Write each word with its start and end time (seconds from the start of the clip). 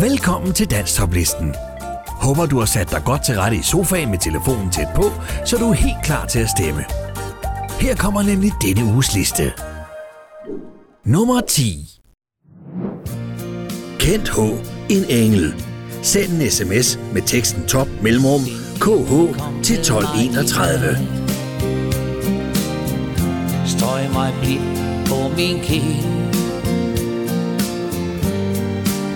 Velkommen 0.00 0.52
til 0.52 0.70
Danstoplisten. 0.70 1.54
Håber 2.06 2.46
du 2.46 2.58
har 2.58 2.66
sat 2.66 2.90
dig 2.90 3.02
godt 3.04 3.24
til 3.24 3.34
rette 3.34 3.56
i 3.56 3.62
sofaen 3.62 4.10
med 4.10 4.18
telefonen 4.18 4.70
tæt 4.70 4.86
på, 4.94 5.02
så 5.44 5.56
du 5.56 5.68
er 5.70 5.72
helt 5.72 6.04
klar 6.04 6.26
til 6.26 6.38
at 6.38 6.50
stemme. 6.50 6.84
Her 7.80 7.94
kommer 7.96 8.22
nemlig 8.22 8.52
denne 8.62 8.84
uges 8.84 9.14
liste. 9.14 9.52
Nummer 11.04 11.40
10. 11.40 11.88
Kent 13.98 14.28
H. 14.28 14.38
En 14.88 15.04
engel. 15.08 15.64
Send 16.02 16.32
en 16.32 16.50
sms 16.50 16.98
med 17.14 17.22
teksten 17.22 17.66
top 17.66 17.88
mellemrum 18.02 18.40
KH 18.80 19.12
til 19.62 19.76
1231. 19.78 20.98
Strøg 23.66 24.12
mig 24.12 24.34
blidt 24.42 24.62
på 25.08 25.36
min 25.36 25.60
kæde 25.60 26.17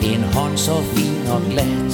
en 0.05 0.23
hånd 0.23 0.59
så 0.59 0.83
fin 0.83 1.27
og 1.31 1.43
glat 1.51 1.93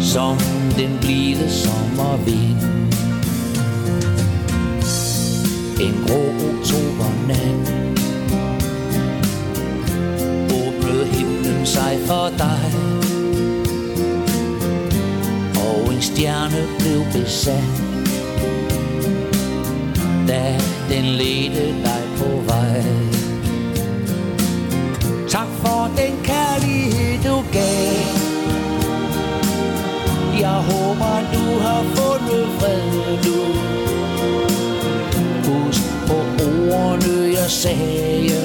Som 0.00 0.38
den 0.76 0.98
blide 1.00 1.50
sommervind. 1.50 2.60
En 5.80 5.94
grå 6.06 6.22
oktobernat 6.48 7.72
Åbnede 10.44 11.06
himlen 11.06 11.66
sig 11.66 11.98
for 12.06 12.28
dig. 12.38 12.70
Og 15.56 15.94
en 15.94 16.02
stjerne 16.02 16.66
blev 16.78 17.04
besat 17.12 17.82
Da 20.28 20.58
den 20.88 21.04
ledte 21.04 21.66
dig 21.66 22.02
på 22.18 22.40
vej 22.46 23.15
den 25.96 26.14
kærlighed 26.24 27.22
du 27.24 27.36
gav. 27.52 28.26
Jeg 30.40 30.58
håber 30.70 31.16
du 31.34 31.44
har 31.64 31.82
fundet 31.96 32.46
fred 32.58 32.82
nu 33.24 33.38
Husk 35.46 35.82
på 36.06 36.16
ordene 36.72 37.32
jeg 37.38 37.50
sagde. 37.50 38.40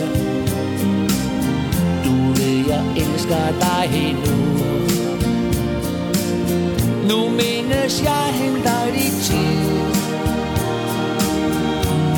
Du 2.06 2.14
ved 2.38 2.68
jeg 2.68 2.84
elsker 2.98 3.48
dig 3.60 3.84
endnu. 4.06 4.38
Nu 7.10 7.30
mindes 7.30 8.04
jeg 8.04 8.26
henter 8.34 8.86
dit 8.96 9.16
tid. 9.24 9.72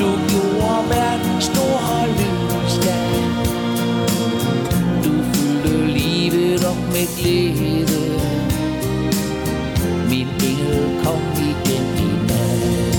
Du 0.00 0.10
gjorde 0.28 0.88
verden 0.90 1.40
stor 1.40 1.93
med 6.94 7.06
glæde. 7.18 8.20
Min 10.10 10.28
engel 10.50 11.04
kom 11.04 11.22
igen 11.36 11.86
i 11.98 12.10
nat. 12.28 12.96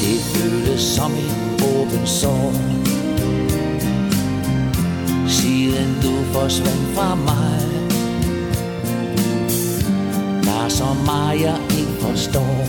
Det 0.00 0.20
føltes 0.20 0.80
som 0.80 1.12
en 1.12 1.64
åben 1.76 2.06
sår 2.06 2.52
Siden 5.28 5.96
du 6.02 6.32
forsvandt 6.32 6.94
fra 6.94 7.14
mig 7.14 7.60
Der 10.44 10.64
er 10.64 10.68
så 10.68 10.86
meget 11.06 11.40
jeg 11.40 11.58
ikke 11.78 11.92
forstår. 12.00 12.66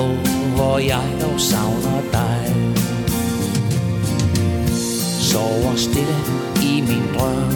Åh, 0.00 0.54
hvor 0.54 0.78
jeg 0.78 1.04
dog 1.20 1.40
savner 1.40 2.00
dig. 2.12 2.77
Sover 5.32 5.76
stille 5.76 6.16
i 6.62 6.80
min 6.80 7.02
drøm. 7.14 7.52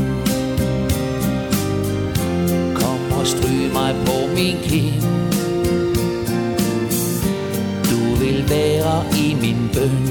Kom 2.74 3.18
og 3.20 3.26
stryg 3.26 3.72
mig 3.72 3.94
på 4.06 4.12
min 4.34 4.56
kind 4.62 5.02
Du 7.90 8.14
vil 8.24 8.50
være 8.50 9.04
i 9.16 9.36
min 9.40 9.70
bøn. 9.74 10.06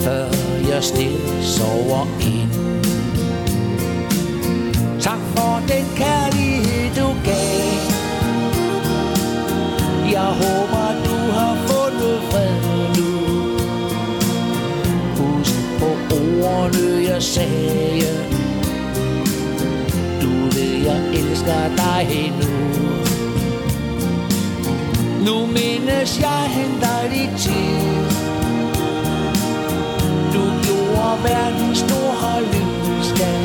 Før 0.00 0.26
jeg 0.68 0.84
stille 0.84 1.42
sover 1.42 2.06
ind. 2.20 2.52
Tak 5.00 5.20
for 5.34 5.62
den 5.68 5.84
kærlighed 5.96 6.94
du 6.96 7.08
gav. 7.24 7.64
Jeg 10.12 10.30
håber, 10.42 10.73
sagde. 17.34 18.12
Du 20.22 20.32
ved, 20.54 20.74
jeg 20.84 21.00
elsker 21.14 21.76
dig 21.76 22.06
endnu. 22.10 22.50
Nu 25.26 25.46
mindes 25.46 26.20
jeg 26.20 26.44
henter 26.56 27.02
dig 27.10 27.30
til 27.38 27.80
Du 30.34 30.44
gjorde 30.64 31.16
verden 31.24 31.74
stor 31.74 32.40
lysdag 32.52 33.42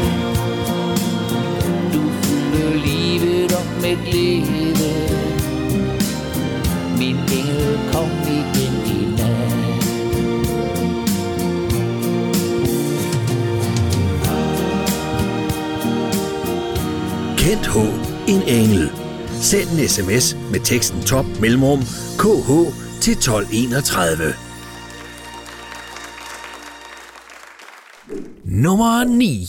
Du 1.94 2.02
fyldte 2.22 2.78
livet 2.88 3.54
op 3.54 3.82
med 3.82 3.96
glæde. 4.06 4.94
Min 6.98 7.18
engel 7.38 7.80
kom 7.94 8.19
Kent 17.50 17.68
H. 17.68 17.78
En 18.28 18.42
engel. 18.48 18.92
Send 19.42 19.80
en 19.80 19.90
sms 19.90 20.36
med 20.52 20.60
teksten 20.60 21.02
top 21.02 21.26
mellemrum 21.42 21.80
KH 22.18 22.50
til 23.02 23.14
1231. 23.14 24.34
Nummer 28.46 29.04
9. 29.04 29.48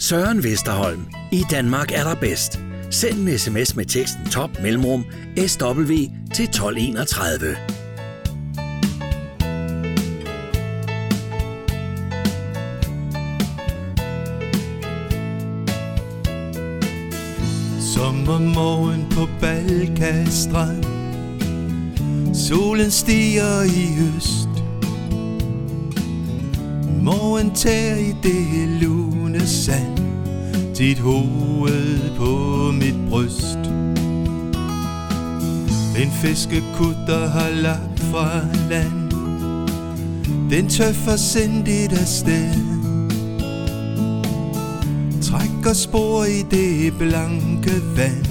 Søren 0.00 0.44
Vesterholm. 0.44 1.06
I 1.32 1.44
Danmark 1.50 1.92
er 1.92 2.04
der 2.04 2.14
bedst. 2.14 2.58
Send 2.90 3.28
en 3.28 3.38
sms 3.38 3.76
med 3.76 3.84
teksten 3.84 4.24
top 4.30 4.50
mellemrum 4.62 5.04
SW 5.46 5.92
til 6.34 6.44
1231. 6.44 7.77
Sommermorgen 18.28 19.06
på 19.10 19.28
Balkastrand. 19.40 20.84
Solen 22.34 22.90
stiger 22.90 23.62
i 23.62 24.16
øst 24.16 24.48
Morgen 27.02 27.50
tager 27.54 27.96
i 27.96 28.14
det 28.22 28.68
lune 28.80 29.46
sand 29.46 29.98
Dit 30.78 30.98
hoved 30.98 32.16
på 32.16 32.72
mit 32.72 33.08
bryst. 33.10 33.58
En 36.02 36.10
fiskekutter 36.22 37.28
har 37.28 37.50
lagt 37.50 38.00
fra 38.00 38.40
land. 38.70 39.10
Den 40.50 40.68
tøffer 40.68 41.16
sindigt 41.16 41.92
afsted. 41.92 42.77
Trækker 45.28 45.72
spor 45.72 46.24
i 46.24 46.42
det 46.50 46.98
blanke 46.98 47.72
vand. 47.96 48.26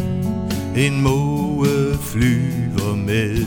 En 0.78 1.02
måge 1.02 1.98
flyver 2.02 2.96
med. 2.96 3.46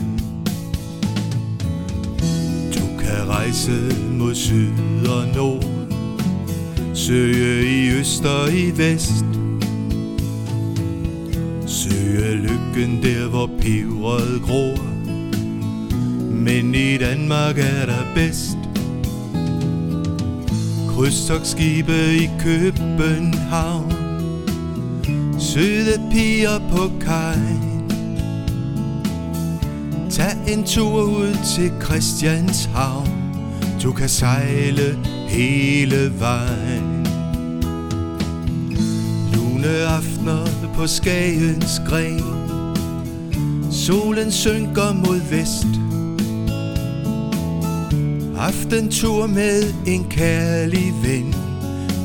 Du 2.74 2.98
kan 2.98 3.28
rejse 3.28 3.96
mod 4.18 4.34
syd 4.34 5.06
og 5.08 5.28
nord 5.36 5.64
Søge 6.94 7.64
i 7.64 7.90
øst 7.90 8.24
og 8.24 8.52
i 8.52 8.70
vest. 8.76 9.24
Søge 11.66 12.34
lykken 12.34 13.02
der 13.02 13.28
hvor 13.28 13.50
peberet 13.58 14.42
gror. 14.42 14.78
Men 16.30 16.74
i 16.74 16.96
Danmark 16.96 17.58
er 17.58 17.86
der 17.86 18.14
bedst. 18.14 18.59
Krydstogtskibe 21.00 22.16
i 22.16 22.30
København. 22.38 23.92
Søde 25.38 26.00
piger 26.10 26.58
på 26.70 26.90
kajen. 27.00 27.92
Tag 30.10 30.32
en 30.48 30.64
tur 30.64 31.02
ud 31.02 31.36
til 31.56 31.72
Christianshavn. 31.84 33.08
Du 33.82 33.92
kan 33.92 34.08
sejle 34.08 34.98
hele 35.28 36.12
vejen. 36.18 37.06
Lune 39.34 39.86
aftener 39.86 40.46
på 40.74 40.86
Skagens 40.86 41.80
gren. 41.88 42.22
Solen 43.70 44.32
synker 44.32 44.92
mod 44.92 45.20
vest. 45.30 45.79
Aftentur 48.40 49.26
med 49.26 49.74
en 49.86 50.04
kærlig 50.10 50.92
ven. 51.02 51.34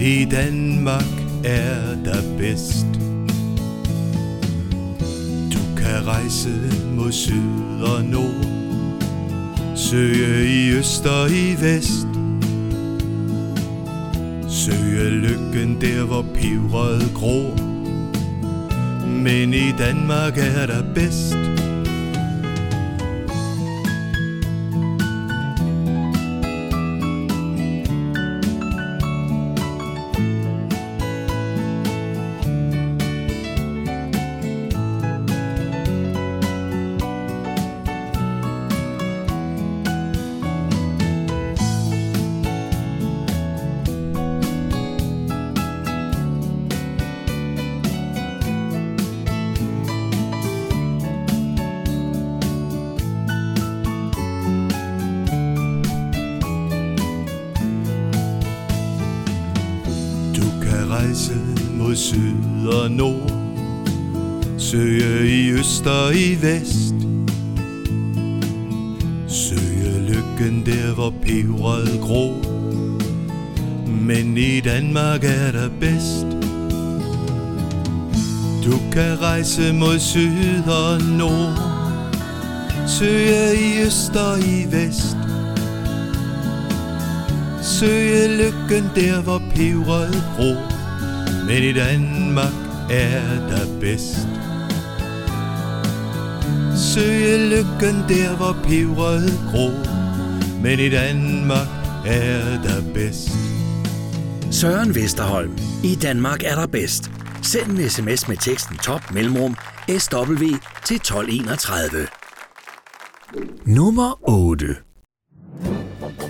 I 0.01 0.25
Danmark 0.31 1.05
er 1.43 1.95
der 2.05 2.37
bedst. 2.37 2.85
Du 5.53 5.59
kan 5.77 6.07
rejse 6.07 6.49
mod 6.95 7.11
syd 7.11 7.81
og 7.81 8.03
nord. 8.03 8.45
Søge 9.75 10.49
i 10.49 10.69
øst 10.69 11.05
og 11.05 11.29
i 11.29 11.55
vest. 11.61 12.07
Søge 14.49 15.09
lykken 15.09 15.81
der 15.81 16.03
hvor 16.03 16.25
peberet 16.33 17.11
gror. 17.13 17.55
Men 19.07 19.53
i 19.53 19.71
Danmark 19.79 20.37
er 20.37 20.65
der 20.65 20.83
bedst. 20.95 21.64
Danmark 74.95 75.23
er 75.23 75.51
der 75.51 75.69
bedst. 75.79 76.25
Du 78.65 78.77
kan 78.91 79.21
rejse 79.21 79.73
mod 79.73 79.99
syd 79.99 80.63
og 80.67 81.01
nord. 81.01 81.59
Søge 82.87 83.55
i 83.55 83.81
øst 83.85 84.15
og 84.15 84.39
i 84.39 84.65
vest. 84.71 85.17
Søge 87.61 88.27
lykken 88.37 88.91
der 88.95 89.21
hvor 89.21 89.41
peberet 89.55 90.23
gror. 90.37 90.61
Men 91.45 91.63
i 91.63 91.73
Danmark 91.73 92.53
er 92.89 93.49
der 93.49 93.79
bedst. 93.79 94.27
Søge 96.93 97.49
lykken 97.49 98.03
der 98.09 98.35
hvor 98.35 98.55
peberet 98.63 99.39
gror. 99.51 99.73
Men 100.61 100.79
i 100.79 100.89
Danmark 100.89 101.67
er 102.05 102.61
der 102.63 102.93
bedst. 102.93 103.54
Søren 104.61 104.95
Vesterholm. 104.95 105.57
I 105.83 105.95
Danmark 105.95 106.43
er 106.43 106.55
der 106.55 106.67
bedst. 106.67 107.11
Send 107.41 107.71
en 107.71 107.89
sms 107.89 108.27
med 108.27 108.37
teksten 108.37 108.77
top 108.77 109.11
mellemrum 109.11 109.55
SW 109.97 110.43
til 110.85 110.95
1231. 110.95 112.07
Nummer 113.65 114.29
8. 114.29 114.75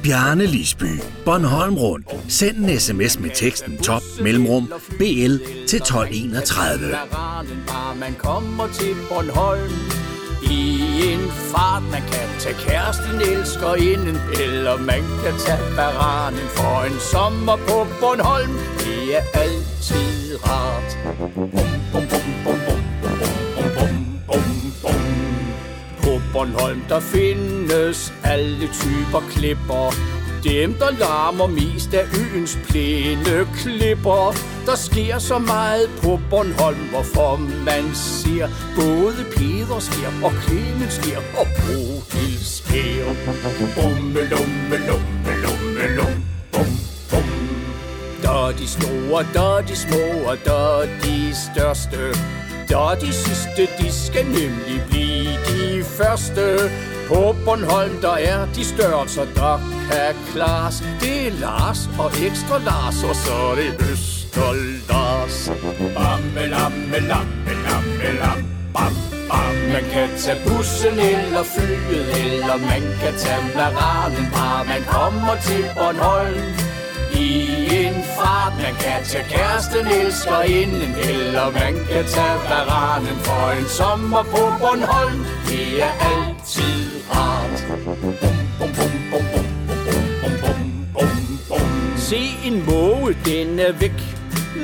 Bjarne 0.04 0.46
Lisby, 0.46 1.00
Bornholm 1.26 1.78
Rundt. 1.78 2.08
Send 2.28 2.58
en 2.58 2.80
sms 2.80 3.20
med 3.20 3.30
teksten 3.36 3.78
top 3.78 4.02
mellemrum 4.22 4.74
BL 4.98 5.36
til 5.68 5.78
1231. 5.78 6.96
Man 8.00 8.16
kommer 8.18 8.68
til 8.68 8.96
Bornholm 9.10 9.95
i 10.52 11.14
en 11.14 11.30
fart, 11.30 11.84
man 11.92 12.02
kan 12.02 12.28
tage 12.40 12.56
kæresten, 12.56 13.22
elsker 13.22 13.76
inden, 13.76 14.18
eller 14.46 14.78
man 14.78 15.04
kan 15.24 15.34
tage 15.46 15.76
baranen 15.76 16.48
for 16.58 16.84
en 16.84 17.00
sommer 17.12 17.56
på 17.56 17.88
Bornholm. 18.00 18.54
Det 18.80 19.18
er 19.18 19.24
altid 19.34 20.38
rart. 20.48 20.98
Bum, 21.36 21.50
bum, 21.92 22.06
bum, 22.12 22.28
bum, 22.46 22.60
bum, 22.66 22.82
bum, 23.02 23.70
bum, 23.78 24.20
bum, 24.28 24.74
bum. 24.82 25.02
På 26.04 26.22
Bornholm 26.34 26.82
der 26.90 27.00
findes 27.00 28.14
alle 28.24 28.68
typer 28.68 29.22
klipper 29.32 30.15
dem, 30.46 30.74
der 30.74 30.92
larmer 31.00 31.48
mest 31.48 31.94
af 31.94 32.06
øens 32.22 32.58
plæne 32.68 33.48
klipper. 33.58 34.36
Der 34.66 34.76
sker 34.76 35.20
så 35.20 35.38
meget 35.38 35.90
på 36.04 36.20
Bornholm, 36.30 36.84
hvorfor 36.94 37.36
man 37.70 37.86
ser 37.96 38.48
både 38.76 39.22
Peder 39.36 39.80
sker 39.80 40.12
og 40.26 40.32
Clemens 40.44 40.94
sker 40.94 41.20
og 41.40 41.48
Bodil 41.58 42.40
sker. 42.58 43.06
Bumme, 43.76 44.22
lumme, 44.34 44.76
lumme, 44.88 45.32
lumme, 45.44 45.96
lumme, 45.98 46.24
bum, 46.52 46.72
bum. 47.10 47.30
Der 48.22 48.48
er 48.48 48.52
de 48.52 48.68
store, 48.68 49.26
der 49.34 49.58
er 49.58 49.62
de 49.62 49.76
små, 49.76 50.06
og 50.30 50.38
der 50.46 50.82
er 50.82 50.86
de 51.04 51.36
største. 51.46 52.02
Der 52.70 52.92
er 52.92 52.96
de 52.96 53.14
sidste, 53.14 53.62
de 53.80 53.92
skal 53.92 54.26
nemlig 54.26 54.82
blive 54.90 55.34
de 55.50 55.84
første. 55.84 56.72
På 57.08 57.36
Bornholm, 57.46 58.02
der 58.02 58.16
er 58.32 58.48
de 58.56 58.66
størrelser, 58.66 59.26
der 59.36 59.58
kan 59.92 60.16
klares. 60.32 60.84
Det 61.02 61.28
er 61.28 61.32
Lars 61.32 61.90
og 62.00 62.12
ekstra 62.28 62.58
Lars, 62.58 63.04
og 63.10 63.16
så 63.16 63.34
er 63.52 63.56
det 63.56 63.72
Øster 63.92 64.54
Lars. 64.90 65.52
Bamme, 65.96 66.48
lamme, 66.56 67.00
lamme, 67.12 67.52
lamme, 67.66 68.08
lam, 68.22 68.40
bam, 68.74 68.94
bam. 69.30 69.56
Man 69.74 69.86
kan 69.94 70.10
tage 70.18 70.40
bussen 70.48 71.00
eller 71.00 71.44
flyet, 71.54 72.08
eller 72.26 72.58
man 72.58 72.82
kan 73.02 73.14
tage 73.24 73.46
varanen, 73.56 74.28
bare 74.34 74.66
man 74.66 74.84
kommer 74.88 75.36
til 75.48 75.66
Bornholm. 75.78 76.44
I 77.14 77.30
en 77.86 78.04
fart, 78.16 78.54
man 78.64 78.76
kan 78.84 79.00
tage 79.06 79.26
kæresten, 79.30 79.88
elsker 79.88 80.42
inden, 80.42 80.96
eller 81.10 81.46
man 81.62 81.74
kan 81.90 82.06
tage 82.16 82.40
varanen 82.50 83.18
for 83.26 83.60
en 83.60 83.68
sommer 83.80 84.24
på 84.24 84.42
Bornholm. 84.62 85.26
Det 85.48 85.84
er 85.84 85.94
altid 86.12 86.85
pirat. 87.10 87.66
Bum, 87.68 87.86
bum, 87.86 87.96
bum, 88.02 88.16
bum, 88.60 88.72
bum, 88.74 88.92
bum, 89.12 89.26
bum, 90.22 90.38
bum, 90.94 91.40
bum. 91.48 91.98
Se 91.98 92.22
en 92.46 92.66
måge, 92.66 93.18
den 93.26 93.60
er 93.60 93.72
væk, 93.72 94.02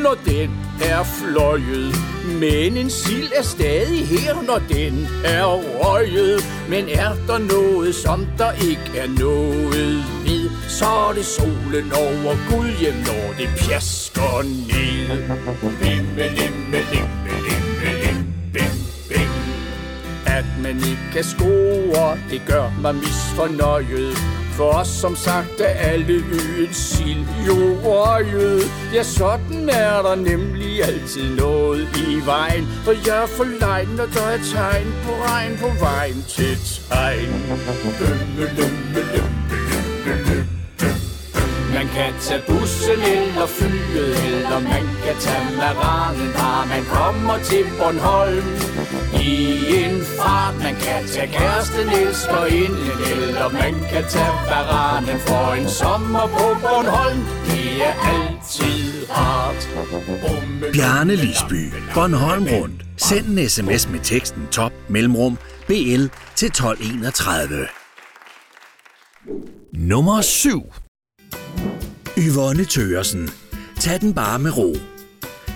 når 0.04 0.16
den 0.26 0.50
er 0.84 1.04
fløjet. 1.04 1.96
Men 2.40 2.78
en 2.78 2.90
sild 2.90 3.32
er 3.36 3.44
stadig 3.44 4.08
her, 4.08 4.42
når 4.42 4.62
den 4.70 5.08
er 5.26 5.46
røget. 5.46 6.46
Men 6.70 6.90
er 6.90 7.14
der 7.28 7.38
noget, 7.38 7.96
som 7.96 8.28
der 8.38 8.52
ikke 8.52 8.98
er 8.98 9.08
noget 9.08 10.04
ved, 10.26 10.50
så 10.70 10.86
er 10.86 11.14
det 11.14 11.26
solen 11.26 11.92
over 11.94 12.36
Gudhjem, 12.50 12.94
når 12.94 13.34
det 13.38 13.50
pjasker 13.58 14.42
ned. 14.44 15.18
Limme, 15.82 16.24
limme, 16.36 16.78
limme, 16.92 17.21
At 20.42 20.64
man 20.64 20.76
ikke 20.76 21.08
kan 21.14 21.24
score, 21.24 22.18
det 22.32 22.42
gør 22.48 22.68
mig 22.82 22.96
misfornøjet. 22.96 24.18
For 24.58 24.70
os 24.72 24.88
som 24.88 25.16
sagt 25.16 25.60
er 25.60 25.74
alle 25.92 26.14
øens 26.14 26.78
sild 26.78 27.26
jo 27.48 27.58
røget. 27.84 28.64
Ja, 28.94 29.04
sådan 29.04 29.70
er 29.70 30.02
der 30.02 30.16
nemlig 30.16 30.84
altid 30.84 31.36
noget 31.36 31.88
i 31.98 32.26
vejen. 32.26 32.66
For 32.86 32.92
jeg 33.08 33.24
er 33.24 33.28
for 33.28 33.48
lejn, 33.60 33.88
når 33.88 34.06
der 34.06 34.22
er 34.22 34.40
tegn 34.54 34.94
på 35.06 35.12
regn 35.12 35.58
på 35.58 35.70
vejen 35.80 36.24
til 36.28 36.58
tegn. 36.90 37.32
Lømme, 38.00 38.50
lømme, 38.58 39.02
lømme, 39.12 39.41
kan 41.96 42.14
tage 42.22 42.44
bussen 42.48 43.02
eller 43.18 43.48
flyet, 43.48 44.12
eller 44.26 44.60
man 44.60 44.86
kan 45.06 45.16
tage 45.20 45.48
maranen, 45.58 46.34
bare 46.34 46.68
man 46.68 46.84
kommer 46.86 47.38
til 47.50 47.66
Bornholm. 47.80 48.48
I 49.22 49.34
en 49.84 49.98
fart, 50.18 50.56
man 50.66 50.76
kan 50.86 51.08
tage 51.08 51.32
kæresten, 51.38 51.88
elsker 51.90 52.46
inden, 52.46 52.92
eller 53.12 53.50
man 53.50 53.74
kan 53.92 54.04
tage 54.10 54.36
maranen 54.52 55.20
for 55.20 55.54
en 55.60 55.70
sommer 55.70 56.26
på 56.36 56.46
Bornholm. 56.64 57.22
Det 57.48 57.70
er 57.88 57.96
altid 58.14 59.10
rart. 59.10 59.62
Bjarne 60.74 61.16
Lisby, 61.16 61.74
Bornholm 61.94 62.48
Rundt. 62.54 62.82
Send 62.98 63.26
en 63.26 63.50
sms 63.50 63.90
med 63.90 64.00
teksten 64.04 64.48
top 64.52 64.72
mellemrum 64.90 65.38
BL 65.68 66.06
til 66.36 66.48
1231. 66.48 67.68
Nummer 69.74 70.22
7. 70.22 70.74
Yvonne 72.18 72.66
Tøresen. 72.66 73.30
Tag 73.80 74.02
den 74.02 74.14
bare 74.14 74.40
med 74.40 74.58
ro. 74.58 74.76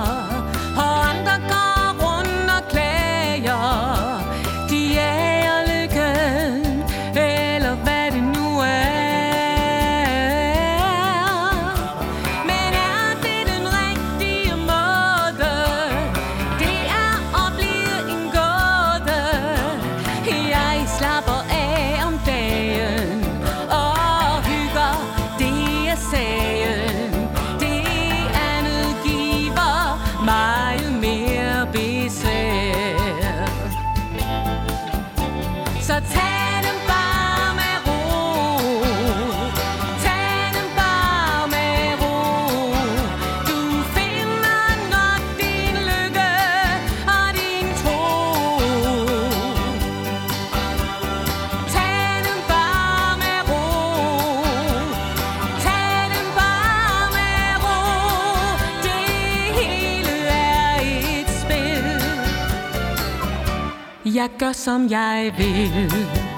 gør 64.39 64.51
som 64.51 64.89
jeg 64.89 65.33
vil. 65.37 66.28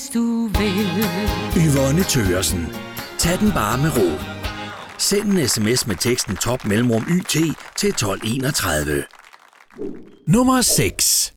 Hvis 0.00 0.10
du 0.14 0.46
vil. 0.46 1.04
Yvonne 1.56 2.02
Tøresen. 2.02 2.68
Tag 3.18 3.38
den 3.38 3.52
bare 3.52 3.78
med 3.78 3.90
ro. 3.96 4.18
Send 4.98 5.32
en 5.32 5.48
sms 5.48 5.86
med 5.86 5.96
teksten 5.96 6.36
top 6.36 6.64
mellemrum 6.64 7.06
YT 7.10 7.32
til 7.76 7.88
1231. 7.88 9.04
Nummer 10.28 10.60
6. 10.62 11.34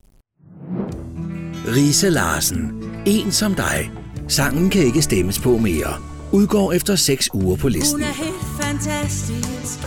Rise 1.68 2.10
Larsen. 2.10 2.84
En 3.06 3.32
som 3.32 3.56
dig. 3.56 3.92
Sangen 4.28 4.70
kan 4.70 4.82
ikke 4.82 5.02
stemmes 5.02 5.40
på 5.40 5.58
mere. 5.58 5.96
Udgår 6.32 6.74
efter 6.74 6.96
6 6.96 7.30
uger 7.34 7.56
på 7.56 7.68
listen. 7.70 8.00
Hun 8.00 8.10
er 8.10 8.24
helt 8.24 8.64
fantastisk. 8.64 9.80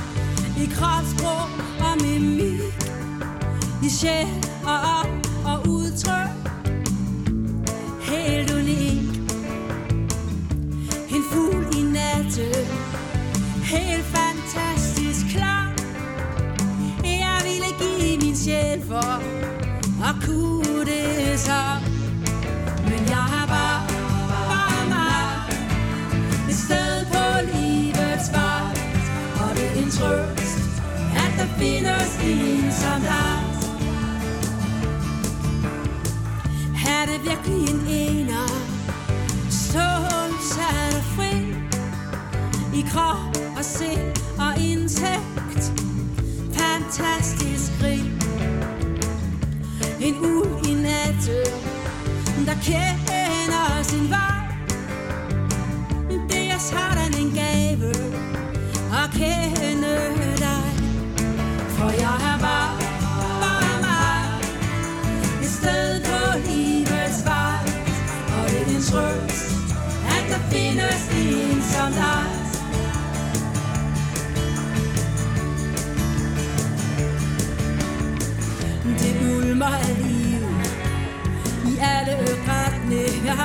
I 0.58 0.66
kropsprog 0.74 1.48
og 1.80 2.02
mimik. 2.02 2.60
I 3.84 3.88
sjæl 4.00 4.26
og 4.64 4.95
i 12.26 12.64
Helt 13.64 14.04
fantastisk 14.04 15.26
klar 15.36 15.72
Jeg 17.04 17.40
ville 17.44 17.70
give 17.80 18.18
min 18.20 18.36
sjæl 18.36 18.82
for 18.88 19.22
At 20.08 20.14
kunne 20.24 20.84
det 20.84 21.40
så. 21.40 21.62
Men 22.84 23.08
jeg 23.08 23.24
har 23.32 23.46
bare, 23.46 23.80
bare 24.50 24.88
mig 24.88 25.56
Et 26.48 26.56
sted 26.56 27.06
på 27.12 27.24
livets 27.52 28.32
vej. 28.32 28.70
Og 29.40 29.56
det 29.56 29.66
er 29.66 29.82
en 29.82 29.90
trøst 29.90 30.58
At 31.16 31.32
der 31.38 31.48
findes 31.58 32.10
en 32.24 32.72
som 32.72 33.00
dig. 33.00 33.42
Er 36.86 37.06
det 37.06 37.20
virkelig 37.24 37.74
en 37.74 37.86
ener? 37.88 38.75
I 42.76 42.82
krop 42.82 43.36
og 43.56 43.64
sind 43.64 44.16
og 44.38 44.60
indsigt 44.60 45.64
Fantastisk 46.54 47.72
rig. 47.82 48.12
En 50.00 50.14
uld 50.14 50.66
i 50.66 50.74
natten 50.74 52.46
Der 52.46 52.54
kender 52.62 53.82
sin 53.82 54.10
vej. 54.10 54.40
Det 56.28 56.50
er 56.50 56.58
sådan 56.58 57.12
en 57.20 57.30
gave 57.30 57.90
At 58.92 59.10
kende 59.12 59.96
dig. 60.38 60.66
For 61.68 61.90
jeg 61.90 62.16
er 62.32 62.38
bare 62.40 62.78
Bare 63.42 63.80
mig. 63.86 64.40
Et 65.42 65.50
sted 65.50 66.04
på 66.04 66.38
livets 66.46 67.24
vej. 67.24 67.58
Og 68.38 68.50
det 68.50 68.60
er 68.60 68.76
en 68.76 68.82
trøst 68.82 69.50
At 70.08 70.24
der 70.30 70.40
findes 70.50 71.02
en 71.16 71.62
som 71.62 71.92
dig. 71.92 72.25
Mig 79.56 79.66
ulmer 79.66 79.78
liv 79.98 80.42
I 81.72 81.78
alle 81.80 82.16
retninger. 82.48 83.36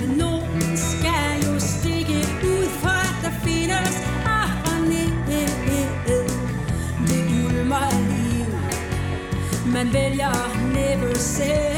Men 0.00 0.18
nogen 0.18 0.76
skal 0.76 1.46
jo 1.46 1.60
stikke 1.60 2.18
ud 2.44 2.66
For 2.80 2.88
at 2.88 3.16
der 3.22 3.30
findes 3.44 3.96
harmoni 4.24 5.04
Det 7.08 7.24
gylder 7.28 7.64
mig. 7.64 7.92
Liv 7.92 8.46
Man 9.72 9.92
vælger 9.92 10.32
næppe 10.74 11.18
selv. 11.18 11.75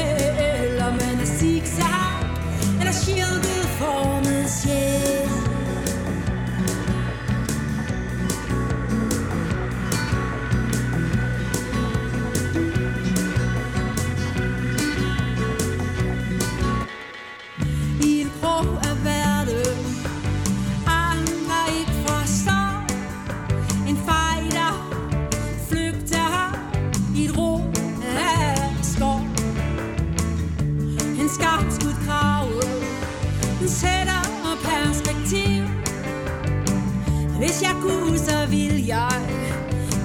Hvis 37.49 37.61
jeg 37.61 37.75
kunne, 37.81 38.17
så 38.19 38.45
vil 38.49 38.85
jeg 38.85 39.21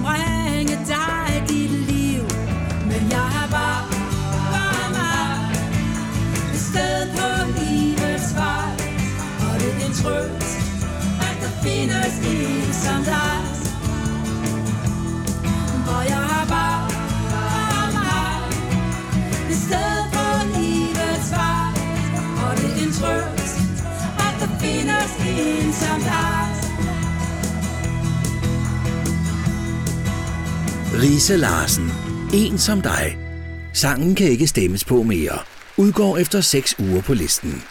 Bringe 0.03 0.79
dig 0.87 1.45
dit 1.49 1.71
liv. 1.71 2.23
Men 2.91 3.11
jeg 3.11 3.27
har 3.35 3.49
bare, 3.57 3.83
bare 4.53 4.89
mig 4.99 5.51
Et 6.55 6.61
sted 6.61 6.99
på 7.17 7.29
livets 7.59 8.35
vej. 8.41 8.71
Og 9.47 9.61
det 9.61 9.71
er 9.73 9.87
en 9.87 9.95
trøst 10.01 10.57
At 11.27 11.37
der 11.43 11.53
findes 11.63 12.15
en 12.33 12.73
som 12.85 13.01
dig. 13.13 13.37
Hvor 15.85 16.03
jeg 16.13 16.23
har 16.31 16.47
bare, 16.57 16.83
bare 17.33 17.89
mig 17.99 18.35
Et 19.51 19.57
sted 19.67 19.95
på 20.15 20.27
livets 20.55 21.31
vej. 21.31 21.69
Og 22.45 22.57
det 22.57 22.71
er 22.79 22.87
en 22.87 22.93
trøst 22.99 23.57
At 24.27 24.35
der 24.41 24.51
findes 24.61 25.11
en 25.29 25.73
som 25.73 26.01
dig. 26.01 26.44
Riese 31.05 31.37
Larsen. 31.37 31.93
En 32.35 32.59
som 32.59 32.81
dig. 32.81 33.19
Sangen 33.73 34.15
kan 34.15 34.27
ikke 34.27 34.47
stemmes 34.47 34.85
på 34.85 35.03
mere. 35.03 35.39
Udgår 35.77 36.17
efter 36.19 36.41
6 36.41 36.75
uger 36.79 37.03
på 37.03 37.15
listen. 37.15 37.63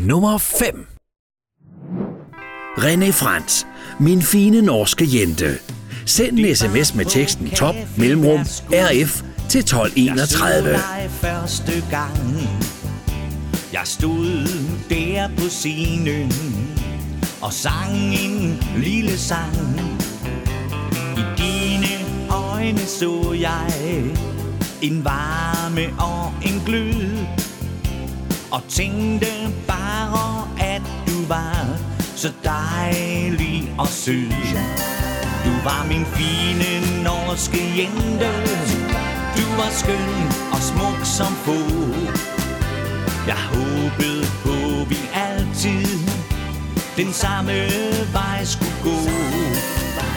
Nummer 0.00 0.38
5 0.38 0.86
René 2.78 3.10
Frans, 3.10 3.66
min 4.00 4.22
fine 4.22 4.62
norske 4.62 5.08
jente. 5.14 5.58
Send 6.06 6.38
en 6.38 6.56
sms 6.56 6.94
med 6.94 7.04
teksten 7.04 7.50
top 7.50 7.74
mellemrum 7.96 8.40
RF 8.70 9.22
til 9.50 9.60
1231. 9.60 10.78
første 11.10 11.84
gang 11.90 12.18
Jeg 13.72 13.82
stod 13.84 14.48
der 14.88 15.28
på 15.38 15.48
scenen 15.48 16.32
Og 17.42 17.52
sang 17.52 18.14
en 18.14 18.62
lille 18.76 19.18
sang 19.18 19.56
i 21.16 21.24
dine 21.38 21.94
øjne 22.30 22.78
så 22.78 23.36
jeg 23.40 23.72
En 24.82 25.04
varme 25.04 25.82
og 25.98 26.32
en 26.42 26.62
glød. 26.66 27.26
Og 28.50 28.62
tænkte 28.68 29.26
bare 29.66 30.48
at 30.60 30.82
du 31.06 31.26
var 31.28 31.66
Så 32.16 32.32
dejlig 32.44 33.74
og 33.78 33.88
sød. 33.88 34.30
Du 35.44 35.52
var 35.64 35.86
min 35.88 36.04
fine 36.06 37.02
norske 37.04 37.58
jente. 37.78 38.30
Du 39.36 39.46
var 39.56 39.70
skøn 39.70 40.32
og 40.52 40.60
smuk 40.62 41.04
som 41.04 41.32
få. 41.34 41.58
Jeg 43.26 43.36
håbede 43.36 44.26
på 44.44 44.84
vi 44.88 44.98
altid 45.14 45.98
Den 46.96 47.12
samme 47.12 47.52
vej 48.12 48.44
skulle 48.44 48.76
gå. 48.82 49.51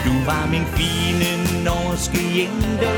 Du 0.06 0.12
var 0.26 0.46
min 0.50 0.66
fine 0.66 1.64
norske 1.64 2.18
jente. 2.38 2.90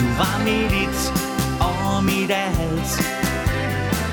Du 0.00 0.06
var 0.18 0.36
mit 0.44 0.72
et 0.84 1.12
og 1.60 2.04
mit 2.04 2.30
alt. 2.30 2.92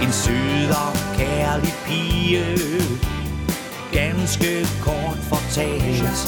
En 0.01 0.11
sød 0.11 0.69
og 0.69 0.93
kærlig 1.17 1.73
pige. 1.85 2.45
Ganske 3.91 4.67
kort 4.81 5.17
fortalt. 5.29 6.27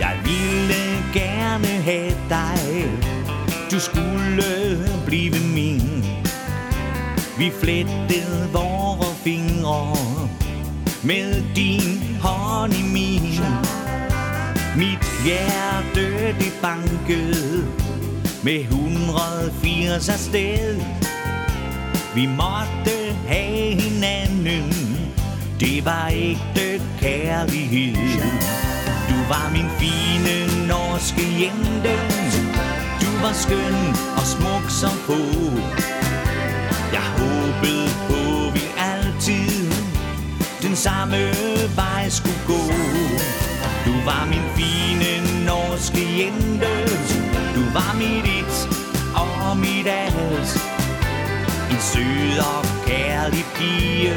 Jeg 0.00 0.16
ville 0.24 0.84
gerne 1.14 1.66
have 1.66 2.14
dig. 2.28 2.90
Du 3.70 3.80
skulle 3.80 4.44
blive 5.06 5.40
min. 5.54 6.04
Vi 7.38 7.52
flettede 7.60 8.48
vore 8.52 9.14
fingre 9.24 9.96
Med 11.02 11.42
din 11.54 12.18
hånd 12.20 12.72
i 12.72 12.82
min. 12.82 13.87
Mit 14.78 15.04
hjerte 15.24 16.34
det 16.38 16.52
bankede 16.62 17.66
Med 18.42 18.60
180 18.60 20.08
afsted. 20.08 20.80
Vi 22.14 22.26
måtte 22.26 22.96
have 23.26 23.80
hinanden. 23.80 24.72
Det 25.60 25.84
var 25.84 26.08
ægte 26.12 26.82
kærlighed. 27.00 27.94
Du 29.08 29.18
var 29.28 29.50
min 29.52 29.70
fine 29.78 30.66
norske 30.66 31.22
jente. 31.40 31.94
Du 33.00 33.10
var 33.22 33.32
skøn 33.32 33.76
og 34.16 34.26
smuk 34.26 34.70
som 34.70 34.90
få. 34.90 35.22
Jeg 36.92 37.06
håbede 37.18 37.88
på 38.08 38.50
vi 38.54 38.64
altid 38.78 39.72
Den 40.62 40.76
samme 40.76 41.30
vej 41.76 42.08
skulle 42.08 42.42
gå. 42.46 42.62
Du 43.88 43.94
var 44.04 44.26
min 44.30 44.57
måske 45.78 46.26
intet 46.26 46.90
Du 47.54 47.62
var 47.72 47.94
mit 47.98 48.24
et 48.38 48.68
og 49.14 49.56
mit 49.56 49.86
alt 49.86 50.52
En 51.70 51.80
sød 51.80 52.38
og 52.38 52.64
kærlig 52.86 53.44
pige 53.54 54.14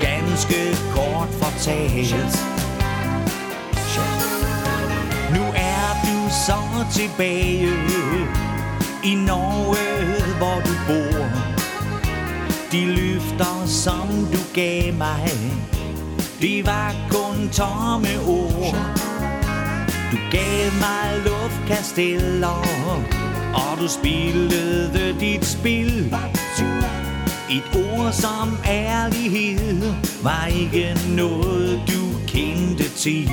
Ganske 0.00 0.76
kort 0.94 1.28
fortalt 1.42 2.38
nu 5.34 5.44
er 5.54 5.88
du 6.04 6.30
så 6.46 6.60
tilbage 6.92 7.68
i 9.04 9.14
Norge, 9.14 10.22
hvor 10.38 10.62
du 10.64 10.72
bor. 10.86 11.24
De 12.72 12.86
løfter, 12.86 13.66
som 13.66 14.08
du 14.32 14.38
gav 14.54 14.94
mig, 14.94 15.30
det 16.40 16.66
var 16.66 16.94
kun 17.10 17.48
tomme 17.48 18.08
ord. 18.26 19.07
Du 20.12 20.16
gav 20.30 20.72
mig 20.80 21.22
luftkasteller, 21.24 22.64
og 23.54 23.78
du 23.80 23.88
spillede 23.88 25.20
dit 25.20 25.44
spil. 25.44 26.14
Et 27.50 27.62
ord 27.74 28.12
som 28.12 28.58
ærlighed 28.68 29.94
var 30.22 30.46
ikke 30.46 30.96
noget, 31.16 31.80
du 31.88 32.18
kendte 32.26 32.88
til. 32.88 33.30